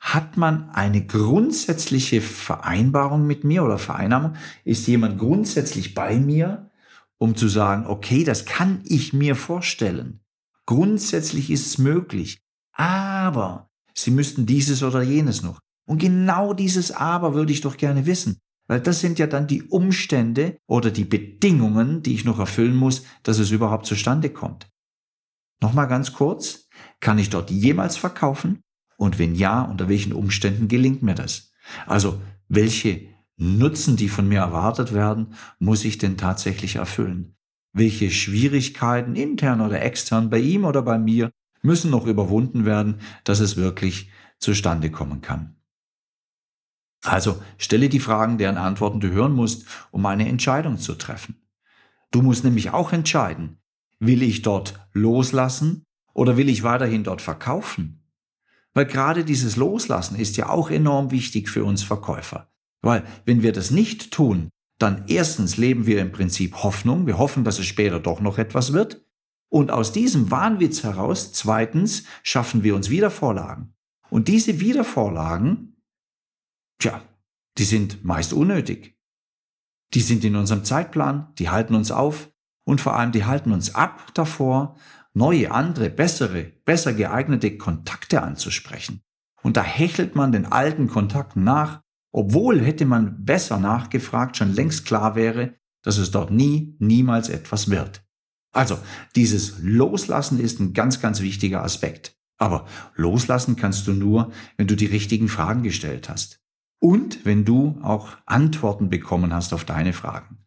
hat 0.00 0.38
man 0.38 0.70
eine 0.70 1.06
grundsätzliche 1.06 2.22
Vereinbarung 2.22 3.26
mit 3.26 3.44
mir 3.44 3.62
oder 3.62 3.78
Vereinnahmung? 3.78 4.34
Ist 4.64 4.86
jemand 4.86 5.18
grundsätzlich 5.18 5.94
bei 5.94 6.18
mir, 6.18 6.70
um 7.18 7.36
zu 7.36 7.48
sagen, 7.48 7.86
okay, 7.86 8.24
das 8.24 8.46
kann 8.46 8.80
ich 8.84 9.12
mir 9.12 9.36
vorstellen. 9.36 10.20
Grundsätzlich 10.66 11.50
ist 11.50 11.66
es 11.66 11.78
möglich. 11.78 12.40
Aber 12.72 13.70
Sie 13.94 14.10
müssten 14.10 14.46
dieses 14.46 14.82
oder 14.82 15.02
jenes 15.02 15.42
noch. 15.42 15.60
Und 15.86 15.98
genau 15.98 16.54
dieses 16.54 16.92
Aber 16.92 17.34
würde 17.34 17.52
ich 17.52 17.60
doch 17.60 17.76
gerne 17.76 18.06
wissen. 18.06 18.38
Weil 18.68 18.80
das 18.80 19.00
sind 19.00 19.18
ja 19.18 19.26
dann 19.26 19.48
die 19.48 19.64
Umstände 19.64 20.56
oder 20.66 20.90
die 20.90 21.04
Bedingungen, 21.04 22.02
die 22.02 22.14
ich 22.14 22.24
noch 22.24 22.38
erfüllen 22.38 22.76
muss, 22.76 23.02
dass 23.24 23.38
es 23.38 23.50
überhaupt 23.50 23.84
zustande 23.84 24.30
kommt. 24.30 24.70
Nochmal 25.60 25.88
ganz 25.88 26.12
kurz. 26.12 26.68
Kann 27.00 27.18
ich 27.18 27.30
dort 27.30 27.50
jemals 27.50 27.96
verkaufen? 27.96 28.62
Und 29.00 29.18
wenn 29.18 29.34
ja, 29.34 29.62
unter 29.62 29.88
welchen 29.88 30.12
Umständen 30.12 30.68
gelingt 30.68 31.02
mir 31.02 31.14
das? 31.14 31.54
Also, 31.86 32.20
welche 32.48 33.08
Nutzen, 33.38 33.96
die 33.96 34.10
von 34.10 34.28
mir 34.28 34.40
erwartet 34.40 34.92
werden, 34.92 35.32
muss 35.58 35.86
ich 35.86 35.96
denn 35.96 36.18
tatsächlich 36.18 36.76
erfüllen? 36.76 37.34
Welche 37.72 38.10
Schwierigkeiten, 38.10 39.16
intern 39.16 39.62
oder 39.62 39.80
extern, 39.80 40.28
bei 40.28 40.38
ihm 40.38 40.66
oder 40.66 40.82
bei 40.82 40.98
mir, 40.98 41.30
müssen 41.62 41.90
noch 41.90 42.04
überwunden 42.06 42.66
werden, 42.66 43.00
dass 43.24 43.40
es 43.40 43.56
wirklich 43.56 44.10
zustande 44.38 44.90
kommen 44.90 45.22
kann? 45.22 45.56
Also 47.02 47.42
stelle 47.56 47.88
die 47.88 48.00
Fragen, 48.00 48.36
deren 48.36 48.58
Antworten 48.58 49.00
du 49.00 49.08
hören 49.08 49.32
musst, 49.32 49.64
um 49.92 50.04
eine 50.04 50.28
Entscheidung 50.28 50.76
zu 50.76 50.94
treffen. 50.94 51.40
Du 52.10 52.20
musst 52.20 52.44
nämlich 52.44 52.72
auch 52.72 52.92
entscheiden, 52.92 53.62
will 53.98 54.22
ich 54.22 54.42
dort 54.42 54.86
loslassen 54.92 55.86
oder 56.12 56.36
will 56.36 56.50
ich 56.50 56.64
weiterhin 56.64 57.02
dort 57.02 57.22
verkaufen? 57.22 57.99
Weil 58.74 58.86
gerade 58.86 59.24
dieses 59.24 59.56
Loslassen 59.56 60.16
ist 60.16 60.36
ja 60.36 60.48
auch 60.48 60.70
enorm 60.70 61.10
wichtig 61.10 61.48
für 61.48 61.64
uns 61.64 61.82
Verkäufer. 61.82 62.50
Weil 62.82 63.04
wenn 63.24 63.42
wir 63.42 63.52
das 63.52 63.70
nicht 63.70 64.12
tun, 64.12 64.48
dann 64.78 65.04
erstens 65.08 65.56
leben 65.56 65.86
wir 65.86 66.00
im 66.00 66.12
Prinzip 66.12 66.62
Hoffnung, 66.62 67.06
wir 67.06 67.18
hoffen, 67.18 67.44
dass 67.44 67.58
es 67.58 67.66
später 67.66 68.00
doch 68.00 68.20
noch 68.20 68.38
etwas 68.38 68.72
wird. 68.72 69.04
Und 69.50 69.70
aus 69.70 69.92
diesem 69.92 70.30
Wahnwitz 70.30 70.84
heraus, 70.84 71.32
zweitens, 71.32 72.04
schaffen 72.22 72.62
wir 72.62 72.74
uns 72.74 72.88
Wiedervorlagen. 72.88 73.74
Und 74.08 74.28
diese 74.28 74.60
Wiedervorlagen, 74.60 75.82
tja, 76.78 77.02
die 77.58 77.64
sind 77.64 78.04
meist 78.04 78.32
unnötig. 78.32 78.96
Die 79.92 80.00
sind 80.00 80.24
in 80.24 80.36
unserem 80.36 80.64
Zeitplan, 80.64 81.32
die 81.38 81.50
halten 81.50 81.74
uns 81.74 81.90
auf 81.90 82.30
und 82.64 82.80
vor 82.80 82.96
allem 82.96 83.12
die 83.12 83.24
halten 83.24 83.52
uns 83.52 83.74
ab 83.74 84.14
davor, 84.14 84.76
neue, 85.14 85.50
andere, 85.50 85.90
bessere, 85.90 86.52
besser 86.64 86.92
geeignete 86.92 87.56
Kontakte 87.56 88.22
anzusprechen. 88.22 89.02
Und 89.42 89.56
da 89.56 89.62
hechelt 89.62 90.14
man 90.14 90.32
den 90.32 90.46
alten 90.46 90.86
Kontakten 90.86 91.44
nach, 91.44 91.80
obwohl 92.12 92.60
hätte 92.60 92.86
man 92.86 93.24
besser 93.24 93.58
nachgefragt, 93.58 94.36
schon 94.36 94.54
längst 94.54 94.84
klar 94.84 95.14
wäre, 95.14 95.54
dass 95.82 95.98
es 95.98 96.10
dort 96.10 96.30
nie, 96.30 96.76
niemals 96.78 97.28
etwas 97.28 97.70
wird. 97.70 98.04
Also, 98.52 98.78
dieses 99.14 99.58
Loslassen 99.60 100.40
ist 100.40 100.60
ein 100.60 100.72
ganz, 100.72 101.00
ganz 101.00 101.20
wichtiger 101.20 101.62
Aspekt. 101.62 102.16
Aber 102.36 102.66
loslassen 102.94 103.56
kannst 103.56 103.86
du 103.86 103.92
nur, 103.92 104.32
wenn 104.56 104.66
du 104.66 104.74
die 104.74 104.86
richtigen 104.86 105.28
Fragen 105.28 105.62
gestellt 105.62 106.08
hast. 106.08 106.40
Und 106.80 107.24
wenn 107.24 107.44
du 107.44 107.78
auch 107.82 108.16
Antworten 108.26 108.88
bekommen 108.88 109.32
hast 109.32 109.52
auf 109.52 109.64
deine 109.64 109.92
Fragen. 109.92 110.38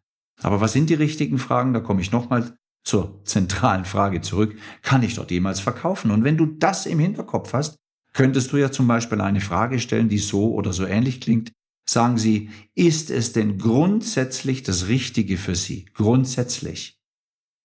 Aber 0.42 0.60
was 0.60 0.72
sind 0.72 0.90
die 0.90 0.94
richtigen 0.94 1.38
Fragen? 1.38 1.72
Da 1.72 1.80
komme 1.80 2.00
ich 2.00 2.10
nochmal 2.10 2.56
zur 2.84 3.20
zentralen 3.24 3.84
Frage 3.84 4.20
zurück, 4.20 4.56
kann 4.82 5.02
ich 5.02 5.14
dort 5.14 5.30
jemals 5.30 5.60
verkaufen? 5.60 6.10
Und 6.10 6.22
wenn 6.22 6.36
du 6.36 6.46
das 6.46 6.86
im 6.86 6.98
Hinterkopf 6.98 7.52
hast, 7.54 7.76
könntest 8.12 8.52
du 8.52 8.58
ja 8.58 8.70
zum 8.70 8.86
Beispiel 8.86 9.20
eine 9.20 9.40
Frage 9.40 9.80
stellen, 9.80 10.08
die 10.08 10.18
so 10.18 10.52
oder 10.52 10.72
so 10.72 10.86
ähnlich 10.86 11.20
klingt. 11.20 11.52
Sagen 11.86 12.16
Sie, 12.16 12.50
ist 12.74 13.10
es 13.10 13.32
denn 13.32 13.58
grundsätzlich 13.58 14.62
das 14.62 14.88
Richtige 14.88 15.36
für 15.36 15.54
Sie? 15.54 15.86
Grundsätzlich. 15.94 16.98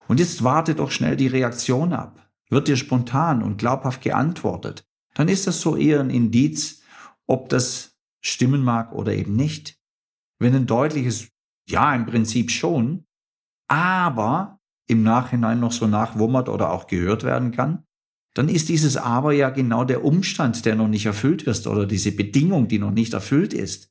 Und 0.07 0.19
jetzt 0.19 0.43
warte 0.43 0.75
doch 0.75 0.91
schnell 0.91 1.15
die 1.15 1.27
Reaktion 1.27 1.93
ab. 1.93 2.29
Wird 2.49 2.67
dir 2.67 2.77
spontan 2.77 3.43
und 3.43 3.57
glaubhaft 3.57 4.01
geantwortet, 4.01 4.83
dann 5.13 5.27
ist 5.27 5.47
das 5.47 5.61
so 5.61 5.75
eher 5.75 5.99
ein 5.99 6.09
Indiz, 6.09 6.81
ob 7.27 7.49
das 7.49 7.95
stimmen 8.21 8.63
mag 8.63 8.91
oder 8.91 9.13
eben 9.13 9.35
nicht. 9.35 9.77
Wenn 10.39 10.55
ein 10.55 10.65
deutliches 10.65 11.29
Ja 11.67 11.93
im 11.93 12.05
Prinzip 12.05 12.49
schon, 12.49 13.05
aber 13.67 14.58
im 14.89 15.03
Nachhinein 15.03 15.59
noch 15.59 15.71
so 15.71 15.87
nachwummert 15.87 16.49
oder 16.49 16.71
auch 16.71 16.87
gehört 16.87 17.23
werden 17.23 17.51
kann, 17.51 17.83
dann 18.33 18.49
ist 18.49 18.69
dieses 18.69 18.97
Aber 18.97 19.33
ja 19.33 19.49
genau 19.49 19.83
der 19.83 20.03
Umstand, 20.03 20.65
der 20.65 20.75
noch 20.75 20.87
nicht 20.87 21.05
erfüllt 21.05 21.45
wird 21.45 21.67
oder 21.67 21.85
diese 21.85 22.11
Bedingung, 22.11 22.67
die 22.67 22.79
noch 22.79 22.91
nicht 22.91 23.13
erfüllt 23.13 23.53
ist. 23.53 23.89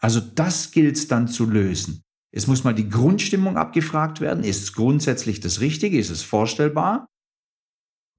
Also 0.00 0.20
das 0.20 0.70
gilt 0.70 0.96
es 0.96 1.08
dann 1.08 1.28
zu 1.28 1.46
lösen. 1.46 2.02
Es 2.32 2.46
muss 2.46 2.64
mal 2.64 2.74
die 2.74 2.88
Grundstimmung 2.88 3.56
abgefragt 3.56 4.20
werden. 4.20 4.44
Ist 4.44 4.62
es 4.62 4.72
grundsätzlich 4.72 5.40
das 5.40 5.60
Richtige? 5.60 5.98
Ist 5.98 6.10
es 6.10 6.22
vorstellbar? 6.22 7.06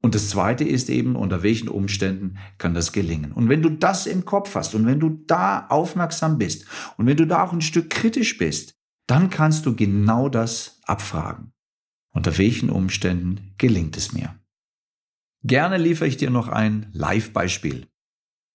Und 0.01 0.15
das 0.15 0.29
Zweite 0.29 0.63
ist 0.63 0.89
eben, 0.89 1.15
unter 1.15 1.43
welchen 1.43 1.69
Umständen 1.69 2.37
kann 2.57 2.73
das 2.73 2.91
gelingen? 2.91 3.31
Und 3.31 3.49
wenn 3.49 3.61
du 3.61 3.69
das 3.69 4.07
im 4.07 4.25
Kopf 4.25 4.55
hast 4.55 4.73
und 4.75 4.85
wenn 4.85 4.99
du 4.99 5.21
da 5.27 5.67
aufmerksam 5.67 6.37
bist 6.37 6.65
und 6.97 7.05
wenn 7.05 7.17
du 7.17 7.27
da 7.27 7.43
auch 7.43 7.53
ein 7.53 7.61
Stück 7.61 7.89
kritisch 7.89 8.37
bist, 8.37 8.73
dann 9.07 9.29
kannst 9.29 9.65
du 9.65 9.75
genau 9.75 10.27
das 10.27 10.79
abfragen. 10.85 11.53
Unter 12.13 12.37
welchen 12.37 12.69
Umständen 12.69 13.53
gelingt 13.57 13.97
es 13.97 14.13
mir? 14.13 14.35
Gerne 15.43 15.77
liefere 15.77 16.07
ich 16.07 16.17
dir 16.17 16.29
noch 16.29 16.49
ein 16.49 16.89
Live-Beispiel. 16.93 17.87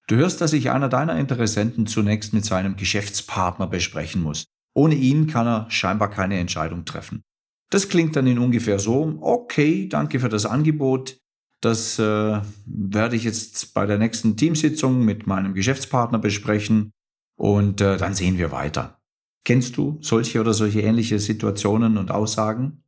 Du 0.09 0.17
hörst, 0.17 0.41
dass 0.41 0.53
sich 0.53 0.71
einer 0.71 0.89
deiner 0.89 1.19
Interessenten 1.19 1.87
zunächst 1.87 2.33
mit 2.33 2.45
seinem 2.45 2.77
Geschäftspartner 2.77 3.67
besprechen 3.67 4.23
muss. 4.23 4.45
Ohne 4.75 4.95
ihn 4.95 5.27
kann 5.27 5.47
er 5.47 5.71
scheinbar 5.71 6.11
keine 6.11 6.39
Entscheidung 6.39 6.85
treffen. 6.85 7.23
Das 7.71 7.89
klingt 7.89 8.15
dann 8.15 8.29
in 8.29 8.39
ungefähr 8.39 8.79
so, 8.79 9.19
okay, 9.21 9.89
danke 9.89 10.21
für 10.21 10.29
das 10.29 10.47
Angebot. 10.47 11.19
Das 11.61 11.99
äh, 11.99 12.41
werde 12.67 13.17
ich 13.17 13.25
jetzt 13.25 13.75
bei 13.75 13.87
der 13.87 13.99
nächsten 13.99 14.37
Teamsitzung 14.37 15.05
mit 15.05 15.27
meinem 15.27 15.55
Geschäftspartner 15.55 16.19
besprechen 16.19 16.93
und 17.37 17.81
äh, 17.81 17.97
dann 17.97 18.15
sehen 18.15 18.39
wir 18.39 18.53
weiter. 18.53 19.01
Kennst 19.45 19.77
du 19.77 19.99
solche 20.01 20.41
oder 20.41 20.55
solche 20.55 20.83
ähnliche 20.83 21.19
Situationen 21.19 21.99
und 21.99 22.11
Aussagen? 22.11 22.85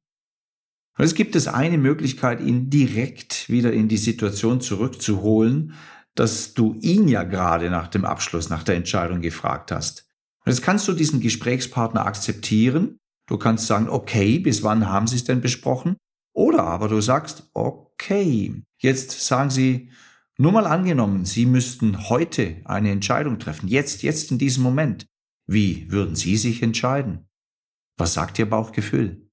Und 0.98 1.04
es 1.04 1.14
gibt 1.14 1.36
es 1.36 1.46
eine 1.46 1.78
Möglichkeit, 1.78 2.40
ihn 2.40 2.70
direkt 2.70 3.48
wieder 3.48 3.72
in 3.72 3.88
die 3.88 3.96
Situation 3.96 4.60
zurückzuholen, 4.60 5.74
dass 6.16 6.54
du 6.54 6.76
ihn 6.80 7.06
ja 7.06 7.22
gerade 7.22 7.70
nach 7.70 7.86
dem 7.86 8.04
Abschluss, 8.04 8.48
nach 8.48 8.64
der 8.64 8.74
Entscheidung 8.74 9.20
gefragt 9.20 9.70
hast. 9.70 10.10
Und 10.44 10.50
jetzt 10.50 10.62
kannst 10.62 10.88
du 10.88 10.92
diesen 10.92 11.20
Gesprächspartner 11.20 12.04
akzeptieren. 12.04 12.98
Du 13.28 13.38
kannst 13.38 13.68
sagen, 13.68 13.88
okay, 13.88 14.40
bis 14.40 14.64
wann 14.64 14.88
haben 14.88 15.06
Sie 15.06 15.14
es 15.14 15.24
denn 15.24 15.40
besprochen? 15.40 15.96
Oder 16.34 16.64
aber 16.64 16.88
du 16.88 17.00
sagst, 17.00 17.48
okay, 17.54 18.64
jetzt 18.78 19.24
sagen 19.24 19.50
Sie, 19.50 19.92
nur 20.36 20.50
mal 20.50 20.66
angenommen, 20.66 21.24
Sie 21.24 21.46
müssten 21.46 22.08
heute 22.08 22.56
eine 22.64 22.90
Entscheidung 22.90 23.38
treffen, 23.38 23.68
jetzt, 23.68 24.02
jetzt 24.02 24.32
in 24.32 24.38
diesem 24.38 24.64
Moment. 24.64 25.06
Wie 25.46 25.90
würden 25.92 26.16
Sie 26.16 26.36
sich 26.36 26.62
entscheiden? 26.62 27.28
Was 27.96 28.14
sagt 28.14 28.38
Ihr 28.40 28.50
Bauchgefühl? 28.50 29.27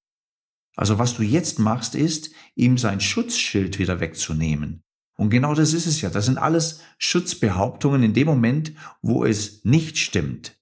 Also 0.76 1.00
was 1.00 1.16
du 1.16 1.24
jetzt 1.24 1.60
machst, 1.60 1.96
ist, 1.96 2.32
ihm 2.56 2.78
sein 2.78 3.00
Schutzschild 3.00 3.80
wieder 3.80 4.00
wegzunehmen. 4.00 4.84
Und 5.18 5.30
genau 5.30 5.56
das 5.56 5.74
ist 5.74 5.86
es 5.86 6.02
ja. 6.02 6.10
Das 6.10 6.26
sind 6.26 6.38
alles 6.38 6.82
Schutzbehauptungen 6.98 8.04
in 8.04 8.14
dem 8.14 8.28
Moment, 8.28 8.74
wo 9.02 9.24
es 9.24 9.64
nicht 9.64 9.98
stimmt. 9.98 10.58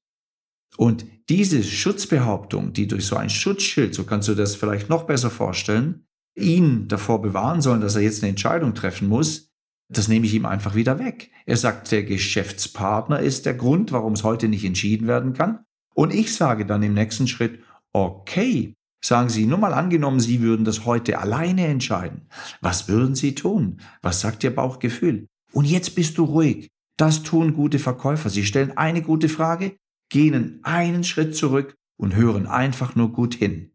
Und 0.78 1.06
diese 1.30 1.64
Schutzbehauptung, 1.64 2.74
die 2.74 2.88
durch 2.88 3.06
so 3.06 3.16
ein 3.16 3.30
Schutzschild, 3.30 3.96
so 3.96 4.04
kannst 4.04 4.28
du 4.28 4.36
das 4.36 4.56
vielleicht 4.56 4.90
noch 4.90 5.04
besser 5.04 5.30
vorstellen, 5.30 6.06
ihn 6.36 6.88
davor 6.88 7.22
bewahren 7.22 7.62
sollen, 7.62 7.82
dass 7.82 7.96
er 7.96 8.02
jetzt 8.02 8.24
eine 8.24 8.30
Entscheidung 8.30 8.74
treffen 8.74 9.08
muss, 9.08 9.52
das 9.90 10.08
nehme 10.08 10.26
ich 10.26 10.34
ihm 10.34 10.46
einfach 10.46 10.76
wieder 10.76 10.98
weg. 11.00 11.30
Er 11.46 11.58
sagt, 11.58 11.92
der 11.92 12.04
Geschäftspartner 12.04 13.20
ist 13.20 13.46
der 13.46 13.54
Grund, 13.54 13.92
warum 13.92 14.14
es 14.14 14.24
heute 14.24 14.48
nicht 14.48 14.66
entschieden 14.66 15.08
werden 15.08 15.34
kann. 15.34 15.66
Und 15.94 16.14
ich 16.14 16.34
sage 16.34 16.66
dann 16.66 16.82
im 16.82 16.94
nächsten 16.94 17.28
Schritt, 17.28 17.60
okay, 17.92 18.76
Sagen 19.06 19.28
Sie, 19.30 19.46
nur 19.46 19.58
mal 19.58 19.74
angenommen, 19.74 20.22
Sie 20.22 20.42
würden 20.42 20.64
das 20.64 20.86
heute 20.86 21.20
alleine 21.20 21.68
entscheiden. 21.68 22.28
Was 22.62 22.88
würden 22.88 23.16
Sie 23.16 23.36
tun? 23.36 23.82
Was 24.02 24.22
sagt 24.22 24.44
Ihr 24.46 24.56
Bauchgefühl? 24.56 25.28
Und 25.52 25.66
jetzt 25.66 25.96
bist 25.96 26.18
du 26.18 26.24
ruhig. 26.24 26.70
Das 26.96 27.22
tun 27.22 27.54
gute 27.54 27.80
Verkäufer. 27.80 28.30
Sie 28.30 28.46
stellen 28.46 28.78
eine 28.78 29.02
gute 29.02 29.28
Frage, 29.28 29.76
gehen 30.10 30.60
einen 30.64 31.04
Schritt 31.04 31.36
zurück 31.36 31.76
und 31.98 32.16
hören 32.16 32.48
einfach 32.48 32.96
nur 32.96 33.12
gut 33.12 33.36
hin. 33.36 33.72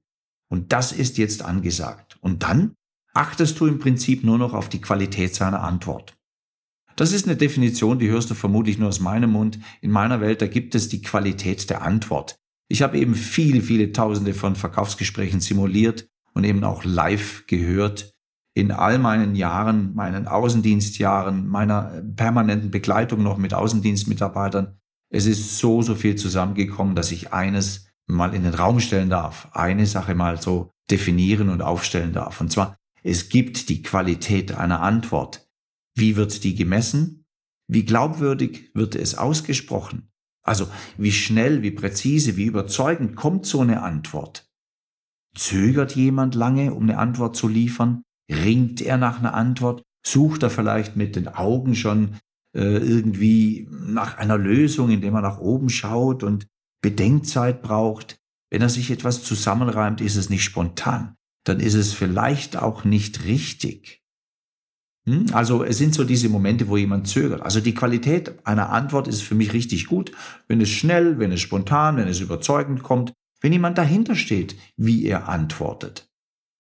Und 0.49 0.73
das 0.73 0.93
ist 0.93 1.19
jetzt 1.19 1.45
angesagt. 1.45 2.17
Und 2.23 2.43
dann 2.45 2.75
achtest 3.13 3.61
du 3.61 3.67
im 3.67 3.79
Prinzip 3.79 4.25
nur 4.25 4.39
noch 4.39 4.55
auf 4.55 4.71
die 4.71 4.81
Qualität 4.81 5.35
seiner 5.35 5.63
Antwort. 5.63 6.17
Das 6.97 7.13
ist 7.13 7.27
eine 7.27 7.37
Definition, 7.37 7.99
die 7.99 8.09
hörst 8.09 8.31
du 8.31 8.35
vermutlich 8.35 8.79
nur 8.79 8.89
aus 8.89 9.01
meinem 9.01 9.33
Mund. 9.33 9.59
In 9.83 9.91
meiner 9.91 10.23
Welt, 10.23 10.41
da 10.41 10.47
gibt 10.47 10.75
es 10.75 10.89
die 10.89 11.03
Qualität 11.03 11.69
der 11.69 11.83
Antwort. 11.83 12.39
Ich 12.69 12.83
habe 12.83 12.99
eben 12.99 13.15
viele, 13.15 13.63
viele 13.63 13.93
Tausende 13.93 14.35
von 14.35 14.55
Verkaufsgesprächen 14.55 15.41
simuliert 15.41 16.09
und 16.35 16.45
eben 16.45 16.65
auch 16.65 16.85
live 16.85 17.45
gehört. 17.47 18.15
In 18.55 18.71
all 18.71 18.99
meinen 18.99 19.35
Jahren, 19.35 19.95
meinen 19.95 20.27
Außendienstjahren, 20.27 21.49
meiner 21.49 22.03
permanenten 22.17 22.71
Begleitung 22.71 23.23
noch 23.23 23.39
mit 23.39 23.55
Außendienstmitarbeitern. 23.55 24.79
Es 25.11 25.27
ist 25.27 25.59
so, 25.59 25.81
so 25.81 25.95
viel 25.95 26.17
zusammengekommen, 26.17 26.95
dass 26.95 27.13
ich 27.13 27.33
eines 27.33 27.89
mal 28.07 28.35
in 28.35 28.43
den 28.43 28.55
Raum 28.55 28.81
stellen 28.81 29.11
darf, 29.11 29.49
eine 29.53 29.87
Sache 29.87 30.15
mal 30.15 30.41
so 30.41 30.71
definieren 30.91 31.51
und 31.51 31.63
aufstellen 31.63 32.13
darf. 32.13 32.41
Und 32.41 32.51
zwar, 32.51 32.77
es 33.03 33.29
gibt 33.29 33.69
die 33.69 33.83
Qualität 33.83 34.53
einer 34.53 34.81
Antwort. 34.81 35.49
Wie 35.95 36.17
wird 36.17 36.45
die 36.45 36.55
gemessen? 36.55 37.25
Wie 37.69 37.85
glaubwürdig 37.85 38.71
wird 38.75 38.95
es 38.95 39.17
ausgesprochen? 39.17 40.11
Also 40.49 40.67
wie 40.97 41.13
schnell, 41.13 41.61
wie 41.61 41.73
präzise, 41.73 42.39
wie 42.39 42.47
überzeugend 42.47 43.17
kommt 43.17 43.45
so 43.45 43.61
eine 43.61 43.83
Antwort? 43.83 44.49
Zögert 45.35 45.95
jemand 45.95 46.35
lange, 46.35 46.73
um 46.73 46.85
eine 46.85 46.97
Antwort 46.97 47.37
zu 47.37 47.49
liefern? 47.49 48.03
Ringt 48.31 48.81
er 48.81 48.97
nach 48.97 49.19
einer 49.19 49.35
Antwort? 49.35 49.83
Sucht 50.07 50.43
er 50.43 50.49
vielleicht 50.49 50.97
mit 50.97 51.17
den 51.17 51.29
Augen 51.29 51.75
schon 51.75 52.15
äh, 52.57 52.79
irgendwie 52.79 53.69
nach 53.71 54.17
einer 54.17 54.39
Lösung, 54.39 54.89
indem 54.89 55.17
er 55.17 55.21
nach 55.21 55.39
oben 55.39 55.69
schaut 55.69 56.23
und 56.23 56.47
Bedenkzeit 56.81 57.61
braucht. 57.61 58.17
Wenn 58.51 58.63
er 58.63 58.71
sich 58.71 58.91
etwas 58.91 59.23
zusammenreimt, 59.25 60.01
ist 60.01 60.17
es 60.17 60.31
nicht 60.31 60.45
spontan. 60.45 61.15
Dann 61.45 61.61
ist 61.61 61.75
es 61.75 61.93
vielleicht 61.93 62.57
auch 62.57 62.85
nicht 62.85 63.27
richtig. 63.27 63.98
Hm? 65.09 65.27
Also 65.33 65.65
es 65.65 65.79
sind 65.79 65.95
so 65.95 66.05
diese 66.05 66.29
Momente, 66.29 66.69
wo 66.69 66.77
jemand 66.77 67.09
zögert. 67.09 67.41
Also 67.41 67.61
die 67.61 67.75
Qualität 67.75 68.35
einer 68.45 68.69
Antwort 68.69 69.09
ist 69.09 69.23
für 69.23 69.35
mich 69.35 69.55
richtig 69.55 69.87
gut, 69.87 70.13
wenn 70.49 70.61
es 70.61 70.69
schnell, 70.69 71.19
wenn 71.19 71.33
es 71.33 71.41
spontan, 71.41 71.97
wenn 71.97 72.09
es 72.09 72.21
überzeugend 72.21 72.83
kommt, 72.83 73.15
wenn 73.41 73.53
jemand 73.53 73.79
dahinter 73.79 74.15
steht, 74.15 74.57
wie 74.77 75.07
er 75.07 75.29
antwortet. 75.29 76.11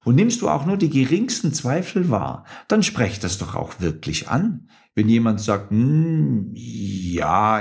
Und 0.05 0.15
nimmst 0.15 0.41
du 0.41 0.49
auch 0.49 0.65
nur 0.65 0.79
die 0.79 0.89
geringsten 0.89 1.53
Zweifel 1.53 2.09
wahr, 2.09 2.47
dann 2.69 2.83
sprech 2.83 3.21
das 3.21 3.37
doch 3.37 3.55
auch 3.55 3.81
wirklich 3.81 4.29
an. 4.29 4.71
Wenn 4.95 5.11
jemand 5.11 5.43
sagt, 5.43 5.71
hm, 5.71 6.53
ja, 6.55 7.61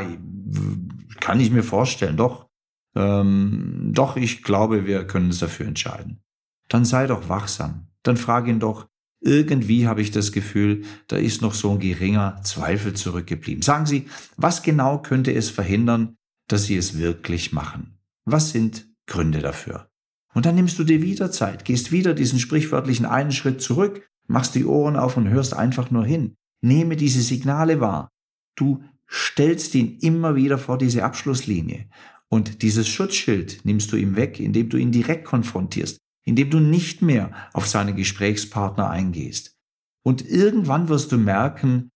kann 1.19 1.41
ich 1.41 1.51
mir 1.51 1.63
vorstellen, 1.63 2.15
doch, 2.15 2.47
ähm, 2.95 3.91
doch, 3.93 4.15
ich 4.15 4.41
glaube, 4.41 4.85
wir 4.85 5.05
können 5.05 5.27
uns 5.27 5.39
dafür 5.39 5.65
entscheiden. 5.65 6.21
Dann 6.69 6.85
sei 6.85 7.07
doch 7.07 7.27
wachsam. 7.27 7.87
Dann 8.03 8.15
frage 8.15 8.51
ihn 8.51 8.61
doch, 8.61 8.87
irgendwie 9.19 9.87
habe 9.87 10.01
ich 10.01 10.11
das 10.11 10.31
Gefühl, 10.31 10.83
da 11.07 11.17
ist 11.17 11.41
noch 11.41 11.53
so 11.53 11.71
ein 11.71 11.79
geringer 11.79 12.41
Zweifel 12.43 12.93
zurückgeblieben. 12.93 13.61
Sagen 13.61 13.85
Sie, 13.85 14.07
was 14.35 14.63
genau 14.63 15.01
könnte 15.01 15.33
es 15.33 15.49
verhindern, 15.49 16.15
dass 16.47 16.65
Sie 16.65 16.77
es 16.77 16.97
wirklich 16.97 17.51
machen? 17.51 17.97
Was 18.25 18.51
sind 18.51 18.87
Gründe 19.07 19.39
dafür? 19.39 19.89
Und 20.33 20.45
dann 20.45 20.55
nimmst 20.55 20.77
du 20.77 20.83
dir 20.83 21.01
wieder 21.01 21.31
Zeit, 21.31 21.65
gehst 21.65 21.91
wieder 21.91 22.13
diesen 22.13 22.39
sprichwörtlichen 22.39 23.05
einen 23.05 23.31
Schritt 23.31 23.61
zurück, 23.61 24.07
machst 24.27 24.53
die 24.55 24.65
Ohren 24.65 24.95
auf 24.95 25.17
und 25.17 25.29
hörst 25.29 25.53
einfach 25.53 25.89
nur 25.89 26.05
hin. 26.05 26.35
Nehme 26.61 26.95
diese 26.95 27.21
Signale 27.21 27.79
wahr. 27.79 28.09
Du 28.55 28.83
stellst 29.09 29.73
ihn 29.73 29.97
immer 29.99 30.35
wieder 30.35 30.57
vor 30.57 30.77
diese 30.77 31.03
Abschlusslinie 31.03 31.87
und 32.29 32.61
dieses 32.61 32.87
Schutzschild 32.87 33.61
nimmst 33.63 33.91
du 33.91 33.95
ihm 33.95 34.15
weg, 34.15 34.39
indem 34.39 34.69
du 34.69 34.77
ihn 34.77 34.91
direkt 34.91 35.25
konfrontierst, 35.25 35.97
indem 36.27 36.49
du 36.49 36.59
nicht 36.59 37.01
mehr 37.01 37.31
auf 37.53 37.67
seine 37.67 37.93
Gesprächspartner 37.93 38.89
eingehst. 38.89 39.55
Und 40.03 40.27
irgendwann 40.29 40.89
wirst 40.89 41.13
du 41.13 41.17
merken, 41.17 41.89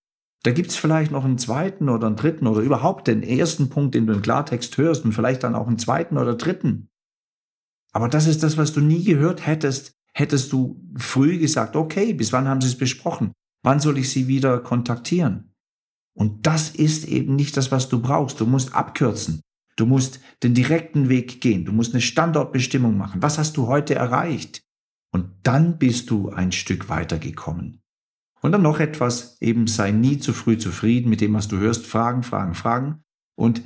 da 0.44 0.52
gibt's 0.52 0.78
vielleicht 0.78 1.12
noch 1.12 1.26
einen 1.26 1.38
zweiten 1.38 1.90
oder 1.90 2.08
einen 2.08 2.16
dritten 2.16 2.48
oder 2.48 2.62
überhaupt 2.62 3.08
den 3.08 3.24
ersten 3.24 3.70
Punkt, 3.70 3.94
den 3.94 4.08
du 4.08 4.14
im 4.14 4.22
Klartext 4.22 4.78
hörst 4.78 5.04
und 5.04 5.12
vielleicht 5.12 5.44
dann 5.44 5.54
auch 5.54 5.68
einen 5.68 5.78
zweiten 5.78 6.18
oder 6.18 6.36
dritten. 6.36 6.88
Aber 7.92 8.08
das 8.08 8.26
ist 8.26 8.42
das, 8.42 8.58
was 8.58 8.72
du 8.72 8.80
nie 8.80 9.04
gehört 9.04 9.46
hättest, 9.46 9.92
hättest 10.14 10.54
du 10.54 10.82
früh 10.96 11.38
gesagt, 11.38 11.76
okay, 11.76 12.14
bis 12.14 12.32
wann 12.32 12.48
haben 12.48 12.62
sie 12.62 12.70
es 12.70 12.78
besprochen? 12.78 13.34
Wann 13.64 13.82
soll 13.82 13.98
ich 13.98 14.10
sie 14.10 14.30
wieder 14.30 14.60
kontaktieren? 14.60 15.54
Und 16.14 16.48
das 16.48 16.70
ist 16.70 17.06
eben 17.06 17.36
nicht 17.36 17.58
das, 17.58 17.70
was 17.70 17.90
du 17.90 18.02
brauchst. 18.02 18.40
Du 18.40 18.46
musst 18.46 18.74
abkürzen. 18.74 19.42
Du 19.82 19.88
musst 19.88 20.20
den 20.44 20.54
direkten 20.54 21.10
Weg 21.10 21.42
gehen. 21.42 21.66
Du 21.66 21.72
musst 21.72 21.96
eine 21.96 22.02
Standortbestimmung 22.02 22.96
machen. 22.96 23.24
Was 23.24 23.40
hast 23.40 23.58
du 23.58 23.66
heute 23.66 23.96
erreicht? 23.96 24.62
Und 25.12 25.32
dann 25.42 25.80
bist 25.80 26.12
du 26.12 26.30
ein 26.30 26.52
Stück 26.52 26.88
weitergekommen. 26.88 27.82
Und 28.42 28.52
dann 28.52 28.62
noch 28.62 28.80
etwas, 28.80 29.42
eben 29.42 29.66
sei 29.66 29.90
nie 29.90 30.20
zu 30.20 30.34
früh 30.34 30.60
zufrieden 30.60 31.10
mit 31.10 31.20
dem, 31.20 31.34
was 31.34 31.48
du 31.48 31.58
hörst. 31.58 31.88
Fragen, 31.88 32.22
Fragen, 32.22 32.54
Fragen. 32.54 33.02
Und 33.36 33.64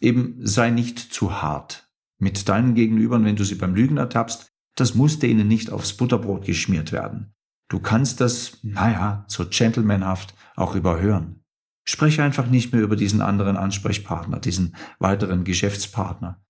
eben 0.00 0.38
sei 0.40 0.70
nicht 0.70 0.98
zu 0.98 1.42
hart 1.42 1.86
mit 2.18 2.48
deinen 2.48 2.74
Gegenübern, 2.74 3.26
wenn 3.26 3.36
du 3.36 3.44
sie 3.44 3.56
beim 3.56 3.74
Lügen 3.74 3.98
ertappst. 3.98 4.48
Das 4.74 4.94
muss 4.94 5.18
denen 5.18 5.48
nicht 5.48 5.68
aufs 5.68 5.92
Butterbrot 5.92 6.46
geschmiert 6.46 6.92
werden. 6.92 7.34
Du 7.68 7.78
kannst 7.78 8.22
das, 8.22 8.56
naja, 8.62 9.26
so 9.28 9.44
gentlemanhaft 9.46 10.32
auch 10.56 10.74
überhören. 10.74 11.41
Sprich 11.84 12.20
einfach 12.20 12.46
nicht 12.46 12.72
mehr 12.72 12.82
über 12.82 12.96
diesen 12.96 13.20
anderen 13.20 13.56
Ansprechpartner, 13.56 14.38
diesen 14.38 14.76
weiteren 14.98 15.44
Geschäftspartner. 15.44 16.40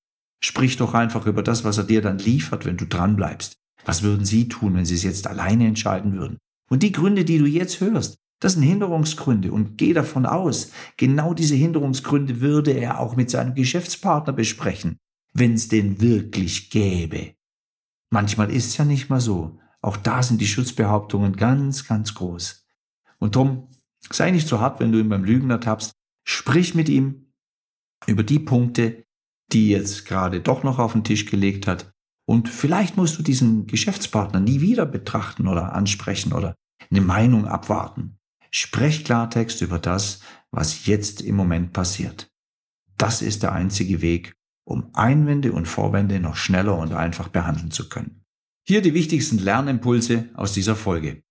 Sprich 0.40 0.76
doch 0.76 0.94
einfach 0.94 1.26
über 1.26 1.42
das, 1.42 1.64
was 1.64 1.78
er 1.78 1.84
dir 1.84 2.02
dann 2.02 2.18
liefert, 2.18 2.64
wenn 2.66 2.76
du 2.76 2.86
dranbleibst. 2.86 3.56
Was 3.84 4.02
würden 4.02 4.24
Sie 4.24 4.48
tun, 4.48 4.74
wenn 4.74 4.84
Sie 4.84 4.94
es 4.94 5.02
jetzt 5.02 5.26
alleine 5.26 5.66
entscheiden 5.66 6.12
würden? 6.12 6.38
Und 6.68 6.82
die 6.82 6.92
Gründe, 6.92 7.24
die 7.24 7.38
du 7.38 7.46
jetzt 7.46 7.80
hörst, 7.80 8.18
das 8.40 8.54
sind 8.54 8.62
Hinderungsgründe 8.62 9.52
und 9.52 9.78
geh 9.78 9.92
davon 9.92 10.26
aus, 10.26 10.72
genau 10.96 11.32
diese 11.32 11.54
Hinderungsgründe 11.54 12.40
würde 12.40 12.72
er 12.72 12.98
auch 12.98 13.14
mit 13.14 13.30
seinem 13.30 13.54
Geschäftspartner 13.54 14.32
besprechen, 14.32 14.98
wenn 15.32 15.54
es 15.54 15.68
den 15.68 16.00
wirklich 16.00 16.70
gäbe. 16.70 17.34
Manchmal 18.10 18.50
ist 18.50 18.66
es 18.66 18.76
ja 18.76 18.84
nicht 18.84 19.08
mal 19.08 19.20
so. 19.20 19.58
Auch 19.80 19.96
da 19.96 20.22
sind 20.22 20.40
die 20.40 20.46
Schutzbehauptungen 20.46 21.36
ganz, 21.36 21.86
ganz 21.86 22.14
groß. 22.14 22.66
Und 23.18 23.36
drum 23.36 23.68
Sei 24.10 24.30
nicht 24.30 24.48
zu 24.48 24.60
hart, 24.60 24.80
wenn 24.80 24.92
du 24.92 24.98
ihn 24.98 25.08
beim 25.08 25.24
Lügen 25.24 25.50
ertappst. 25.50 25.92
Sprich 26.24 26.74
mit 26.74 26.88
ihm 26.88 27.32
über 28.06 28.22
die 28.22 28.38
Punkte, 28.38 29.04
die 29.52 29.68
jetzt 29.68 30.06
gerade 30.06 30.40
doch 30.40 30.62
noch 30.62 30.78
auf 30.78 30.92
den 30.92 31.04
Tisch 31.04 31.26
gelegt 31.26 31.66
hat. 31.66 31.92
Und 32.26 32.48
vielleicht 32.48 32.96
musst 32.96 33.18
du 33.18 33.22
diesen 33.22 33.66
Geschäftspartner 33.66 34.40
nie 34.40 34.60
wieder 34.60 34.86
betrachten 34.86 35.46
oder 35.48 35.74
ansprechen 35.74 36.32
oder 36.32 36.54
eine 36.90 37.00
Meinung 37.00 37.46
abwarten. 37.46 38.18
Sprech 38.50 39.04
Klartext 39.04 39.60
über 39.62 39.78
das, 39.78 40.20
was 40.50 40.86
jetzt 40.86 41.20
im 41.22 41.36
Moment 41.36 41.72
passiert. 41.72 42.30
Das 42.98 43.22
ist 43.22 43.42
der 43.42 43.52
einzige 43.52 44.02
Weg, 44.02 44.34
um 44.64 44.94
Einwände 44.94 45.52
und 45.52 45.66
Vorwände 45.66 46.20
noch 46.20 46.36
schneller 46.36 46.78
und 46.78 46.92
einfach 46.92 47.28
behandeln 47.28 47.70
zu 47.70 47.88
können. 47.88 48.24
Hier 48.66 48.82
die 48.82 48.94
wichtigsten 48.94 49.38
Lernimpulse 49.38 50.28
aus 50.34 50.52
dieser 50.52 50.76
Folge. 50.76 51.22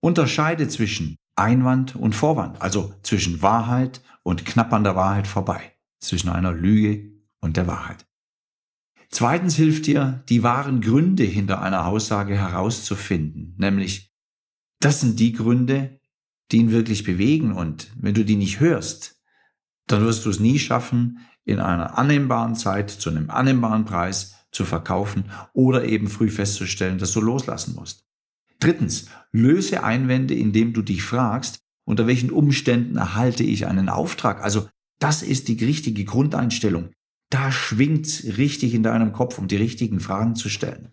Unterscheide 0.00 0.68
zwischen 0.68 1.16
Einwand 1.36 1.94
und 1.94 2.14
Vorwand, 2.14 2.60
also 2.62 2.94
zwischen 3.02 3.42
Wahrheit 3.42 4.00
und 4.22 4.46
knapp 4.46 4.72
an 4.72 4.84
der 4.84 4.96
Wahrheit 4.96 5.26
vorbei, 5.26 5.72
zwischen 6.00 6.30
einer 6.30 6.52
Lüge 6.52 7.12
und 7.40 7.56
der 7.56 7.66
Wahrheit. 7.66 8.06
Zweitens 9.10 9.54
hilft 9.54 9.86
dir, 9.86 10.24
die 10.28 10.42
wahren 10.42 10.80
Gründe 10.80 11.22
hinter 11.22 11.62
einer 11.62 11.86
Aussage 11.86 12.36
herauszufinden, 12.36 13.54
nämlich 13.58 14.12
das 14.80 15.00
sind 15.00 15.20
die 15.20 15.32
Gründe, 15.32 16.00
die 16.50 16.58
ihn 16.58 16.72
wirklich 16.72 17.04
bewegen 17.04 17.52
und 17.52 17.90
wenn 17.96 18.14
du 18.14 18.24
die 18.24 18.36
nicht 18.36 18.60
hörst, 18.60 19.22
dann 19.86 20.02
wirst 20.02 20.24
du 20.24 20.30
es 20.30 20.40
nie 20.40 20.58
schaffen, 20.58 21.20
in 21.44 21.60
einer 21.60 21.96
annehmbaren 21.96 22.56
Zeit 22.56 22.90
zu 22.90 23.10
einem 23.10 23.30
annehmbaren 23.30 23.84
Preis 23.84 24.34
zu 24.50 24.64
verkaufen 24.64 25.30
oder 25.52 25.84
eben 25.84 26.08
früh 26.08 26.30
festzustellen, 26.30 26.98
dass 26.98 27.12
du 27.12 27.20
loslassen 27.20 27.74
musst. 27.76 28.05
Drittens, 28.58 29.08
löse 29.32 29.84
Einwände, 29.84 30.34
indem 30.34 30.72
du 30.72 30.82
dich 30.82 31.02
fragst, 31.02 31.60
unter 31.84 32.06
welchen 32.06 32.30
Umständen 32.30 32.96
erhalte 32.96 33.44
ich 33.44 33.66
einen 33.66 33.88
Auftrag? 33.88 34.42
Also 34.42 34.68
das 34.98 35.22
ist 35.22 35.48
die 35.48 35.62
richtige 35.64 36.04
Grundeinstellung. 36.04 36.90
Da 37.30 37.52
schwingt's 37.52 38.24
richtig 38.38 38.74
in 38.74 38.82
deinem 38.82 39.12
Kopf, 39.12 39.38
um 39.38 39.48
die 39.48 39.56
richtigen 39.56 40.00
Fragen 40.00 40.36
zu 40.36 40.48
stellen. 40.48 40.92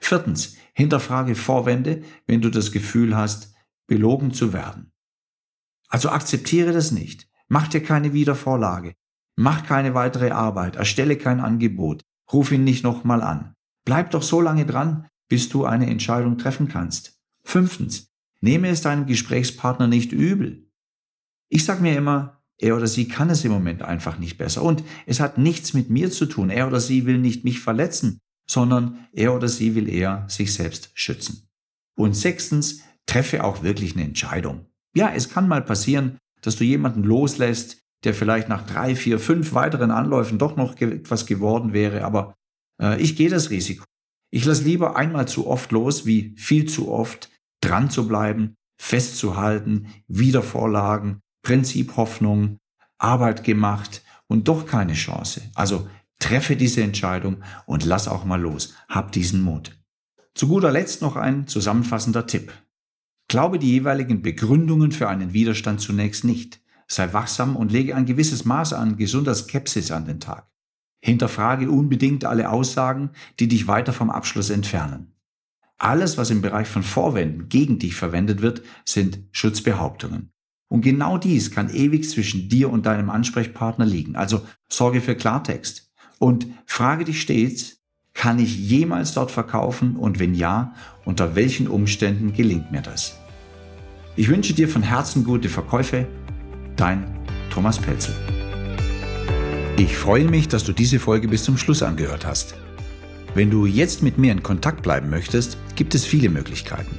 Viertens, 0.00 0.56
hinterfrage 0.74 1.34
Vorwände, 1.34 2.02
wenn 2.26 2.40
du 2.40 2.50
das 2.50 2.72
Gefühl 2.72 3.16
hast, 3.16 3.54
belogen 3.86 4.32
zu 4.32 4.52
werden. 4.52 4.92
Also 5.88 6.10
akzeptiere 6.10 6.72
das 6.72 6.92
nicht. 6.92 7.28
Mach 7.48 7.68
dir 7.68 7.82
keine 7.82 8.12
Wiedervorlage. 8.12 8.94
Mach 9.36 9.64
keine 9.64 9.94
weitere 9.94 10.30
Arbeit. 10.30 10.76
Erstelle 10.76 11.16
kein 11.16 11.40
Angebot. 11.40 12.02
Ruf 12.32 12.52
ihn 12.52 12.64
nicht 12.64 12.84
nochmal 12.84 13.22
an. 13.22 13.54
Bleib 13.84 14.10
doch 14.10 14.22
so 14.22 14.40
lange 14.40 14.66
dran, 14.66 15.08
bis 15.28 15.48
du 15.48 15.64
eine 15.64 15.86
Entscheidung 15.86 16.38
treffen 16.38 16.68
kannst. 16.68 17.18
Fünftens, 17.42 18.10
nehme 18.40 18.68
es 18.68 18.82
deinem 18.82 19.06
Gesprächspartner 19.06 19.86
nicht 19.86 20.12
übel. 20.12 20.70
Ich 21.48 21.64
sag 21.64 21.80
mir 21.80 21.96
immer, 21.96 22.42
er 22.58 22.76
oder 22.76 22.86
sie 22.86 23.06
kann 23.08 23.30
es 23.30 23.44
im 23.44 23.52
Moment 23.52 23.82
einfach 23.82 24.18
nicht 24.18 24.36
besser. 24.36 24.62
Und 24.62 24.82
es 25.06 25.20
hat 25.20 25.38
nichts 25.38 25.74
mit 25.74 25.90
mir 25.90 26.10
zu 26.10 26.26
tun. 26.26 26.50
Er 26.50 26.66
oder 26.66 26.80
sie 26.80 27.06
will 27.06 27.18
nicht 27.18 27.44
mich 27.44 27.60
verletzen, 27.60 28.18
sondern 28.48 29.06
er 29.12 29.34
oder 29.34 29.48
sie 29.48 29.74
will 29.74 29.88
eher 29.88 30.24
sich 30.28 30.52
selbst 30.52 30.90
schützen. 30.94 31.48
Und 31.96 32.16
sechstens, 32.16 32.82
treffe 33.06 33.42
auch 33.42 33.62
wirklich 33.62 33.94
eine 33.94 34.04
Entscheidung. 34.04 34.66
Ja, 34.94 35.10
es 35.14 35.30
kann 35.30 35.48
mal 35.48 35.62
passieren, 35.62 36.18
dass 36.42 36.56
du 36.56 36.64
jemanden 36.64 37.02
loslässt, 37.02 37.78
der 38.04 38.14
vielleicht 38.14 38.48
nach 38.48 38.66
drei, 38.66 38.94
vier, 38.94 39.18
fünf 39.18 39.54
weiteren 39.54 39.90
Anläufen 39.90 40.38
doch 40.38 40.56
noch 40.56 40.80
etwas 40.80 41.26
geworden 41.26 41.72
wäre, 41.72 42.04
aber 42.04 42.34
äh, 42.80 43.00
ich 43.00 43.16
gehe 43.16 43.30
das 43.30 43.50
Risiko. 43.50 43.84
Ich 44.30 44.44
lasse 44.44 44.64
lieber 44.64 44.96
einmal 44.96 45.26
zu 45.26 45.46
oft 45.46 45.72
los, 45.72 46.04
wie 46.06 46.34
viel 46.36 46.66
zu 46.66 46.90
oft 46.90 47.30
dran 47.60 47.90
zu 47.90 48.06
bleiben, 48.06 48.54
festzuhalten, 48.76 49.88
Wiedervorlagen, 50.06 51.20
Prinzip 51.42 51.96
Hoffnung, 51.96 52.58
Arbeit 52.98 53.44
gemacht 53.44 54.02
und 54.26 54.48
doch 54.48 54.66
keine 54.66 54.92
Chance. 54.92 55.42
Also 55.54 55.88
treffe 56.18 56.56
diese 56.56 56.82
Entscheidung 56.82 57.42
und 57.66 57.84
lass 57.84 58.08
auch 58.08 58.24
mal 58.24 58.40
los. 58.40 58.74
Hab 58.88 59.12
diesen 59.12 59.42
Mut. 59.42 59.78
Zu 60.34 60.48
guter 60.48 60.70
Letzt 60.70 61.02
noch 61.02 61.16
ein 61.16 61.46
zusammenfassender 61.46 62.26
Tipp. 62.26 62.52
Glaube 63.28 63.58
die 63.58 63.70
jeweiligen 63.70 64.22
Begründungen 64.22 64.92
für 64.92 65.08
einen 65.08 65.32
Widerstand 65.32 65.80
zunächst 65.80 66.24
nicht. 66.24 66.60
Sei 66.86 67.12
wachsam 67.12 67.56
und 67.56 67.72
lege 67.72 67.94
ein 67.94 68.06
gewisses 68.06 68.44
Maß 68.44 68.72
an 68.72 68.96
gesunder 68.96 69.34
Skepsis 69.34 69.90
an 69.90 70.06
den 70.06 70.20
Tag. 70.20 70.50
Hinterfrage 71.00 71.70
unbedingt 71.70 72.24
alle 72.24 72.50
Aussagen, 72.50 73.10
die 73.38 73.48
dich 73.48 73.68
weiter 73.68 73.92
vom 73.92 74.10
Abschluss 74.10 74.50
entfernen. 74.50 75.14
Alles, 75.78 76.18
was 76.18 76.30
im 76.30 76.42
Bereich 76.42 76.66
von 76.66 76.82
Vorwänden 76.82 77.48
gegen 77.48 77.78
dich 77.78 77.94
verwendet 77.94 78.42
wird, 78.42 78.62
sind 78.84 79.20
Schutzbehauptungen. 79.30 80.32
Und 80.68 80.82
genau 80.82 81.16
dies 81.18 81.50
kann 81.50 81.70
ewig 81.70 82.08
zwischen 82.08 82.48
dir 82.48 82.70
und 82.70 82.84
deinem 82.84 83.10
Ansprechpartner 83.10 83.86
liegen. 83.86 84.16
Also 84.16 84.46
sorge 84.68 85.00
für 85.00 85.14
Klartext. 85.14 85.90
Und 86.18 86.46
frage 86.66 87.04
dich 87.04 87.22
stets, 87.22 87.78
kann 88.12 88.40
ich 88.40 88.58
jemals 88.58 89.14
dort 89.14 89.30
verkaufen 89.30 89.94
und 89.94 90.18
wenn 90.18 90.34
ja, 90.34 90.74
unter 91.04 91.36
welchen 91.36 91.68
Umständen 91.68 92.32
gelingt 92.32 92.72
mir 92.72 92.82
das? 92.82 93.16
Ich 94.16 94.28
wünsche 94.28 94.52
dir 94.52 94.68
von 94.68 94.82
Herzen 94.82 95.22
gute 95.22 95.48
Verkäufe. 95.48 96.08
Dein 96.74 97.06
Thomas 97.50 97.78
Pelzel. 97.78 98.16
Ich 99.78 99.96
freue 99.96 100.24
mich, 100.24 100.48
dass 100.48 100.64
du 100.64 100.72
diese 100.72 100.98
Folge 100.98 101.28
bis 101.28 101.44
zum 101.44 101.56
Schluss 101.56 101.84
angehört 101.84 102.26
hast. 102.26 102.56
Wenn 103.36 103.48
du 103.48 103.64
jetzt 103.64 104.02
mit 104.02 104.18
mir 104.18 104.32
in 104.32 104.42
Kontakt 104.42 104.82
bleiben 104.82 105.08
möchtest, 105.08 105.56
gibt 105.76 105.94
es 105.94 106.04
viele 106.04 106.30
Möglichkeiten. 106.30 106.98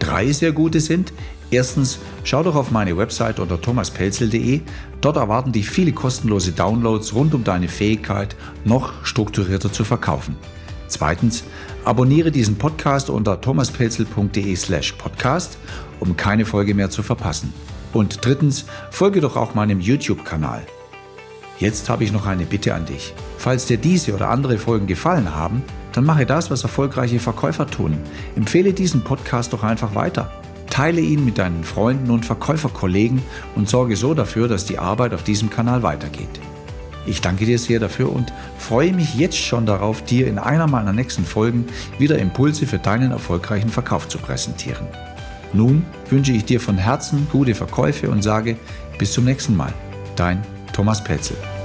Drei 0.00 0.32
sehr 0.32 0.50
gute 0.50 0.80
sind, 0.80 1.12
erstens, 1.52 2.00
schau 2.24 2.42
doch 2.42 2.56
auf 2.56 2.72
meine 2.72 2.96
Website 2.96 3.38
unter 3.38 3.60
thomaspelzel.de. 3.60 4.62
Dort 5.00 5.16
erwarten 5.16 5.52
dich 5.52 5.70
viele 5.70 5.92
kostenlose 5.92 6.50
Downloads 6.50 7.14
rund 7.14 7.34
um 7.34 7.44
deine 7.44 7.68
Fähigkeit, 7.68 8.34
noch 8.64 8.94
strukturierter 9.06 9.72
zu 9.72 9.84
verkaufen. 9.84 10.34
Zweitens, 10.88 11.44
abonniere 11.84 12.32
diesen 12.32 12.58
Podcast 12.58 13.10
unter 13.10 13.40
thomaspelzel.de 13.40 14.56
slash 14.56 14.90
podcast, 14.94 15.56
um 16.00 16.16
keine 16.16 16.46
Folge 16.46 16.74
mehr 16.74 16.90
zu 16.90 17.04
verpassen. 17.04 17.54
Und 17.92 18.24
drittens, 18.24 18.64
folge 18.90 19.20
doch 19.20 19.36
auch 19.36 19.54
meinem 19.54 19.80
YouTube-Kanal. 19.80 20.66
Jetzt 21.58 21.88
habe 21.88 22.04
ich 22.04 22.12
noch 22.12 22.26
eine 22.26 22.44
Bitte 22.44 22.74
an 22.74 22.86
dich. 22.86 23.14
Falls 23.36 23.66
dir 23.66 23.78
diese 23.78 24.14
oder 24.14 24.30
andere 24.30 24.58
Folgen 24.58 24.86
gefallen 24.86 25.34
haben, 25.34 25.62
dann 25.92 26.04
mache 26.04 26.26
das, 26.26 26.50
was 26.50 26.62
erfolgreiche 26.62 27.18
Verkäufer 27.18 27.66
tun. 27.66 27.98
Empfehle 28.36 28.72
diesen 28.72 29.02
Podcast 29.02 29.52
doch 29.52 29.64
einfach 29.64 29.94
weiter. 29.94 30.30
Teile 30.70 31.00
ihn 31.00 31.24
mit 31.24 31.38
deinen 31.38 31.64
Freunden 31.64 32.10
und 32.10 32.24
Verkäuferkollegen 32.24 33.22
und 33.56 33.68
sorge 33.68 33.96
so 33.96 34.14
dafür, 34.14 34.46
dass 34.46 34.66
die 34.66 34.78
Arbeit 34.78 35.14
auf 35.14 35.24
diesem 35.24 35.50
Kanal 35.50 35.82
weitergeht. 35.82 36.28
Ich 37.06 37.20
danke 37.20 37.46
dir 37.46 37.58
sehr 37.58 37.80
dafür 37.80 38.12
und 38.12 38.32
freue 38.58 38.92
mich 38.92 39.14
jetzt 39.14 39.38
schon 39.38 39.66
darauf, 39.66 40.04
dir 40.04 40.26
in 40.26 40.38
einer 40.38 40.66
meiner 40.66 40.92
nächsten 40.92 41.24
Folgen 41.24 41.66
wieder 41.98 42.18
Impulse 42.18 42.66
für 42.66 42.78
deinen 42.78 43.10
erfolgreichen 43.10 43.70
Verkauf 43.70 44.06
zu 44.08 44.18
präsentieren. 44.18 44.86
Nun 45.54 45.86
wünsche 46.10 46.32
ich 46.32 46.44
dir 46.44 46.60
von 46.60 46.76
Herzen 46.76 47.26
gute 47.32 47.54
Verkäufe 47.54 48.10
und 48.10 48.22
sage 48.22 48.56
bis 48.98 49.12
zum 49.12 49.24
nächsten 49.24 49.56
Mal. 49.56 49.72
Dein 50.16 50.42
Thomas 50.78 51.00
Petzel. 51.00 51.57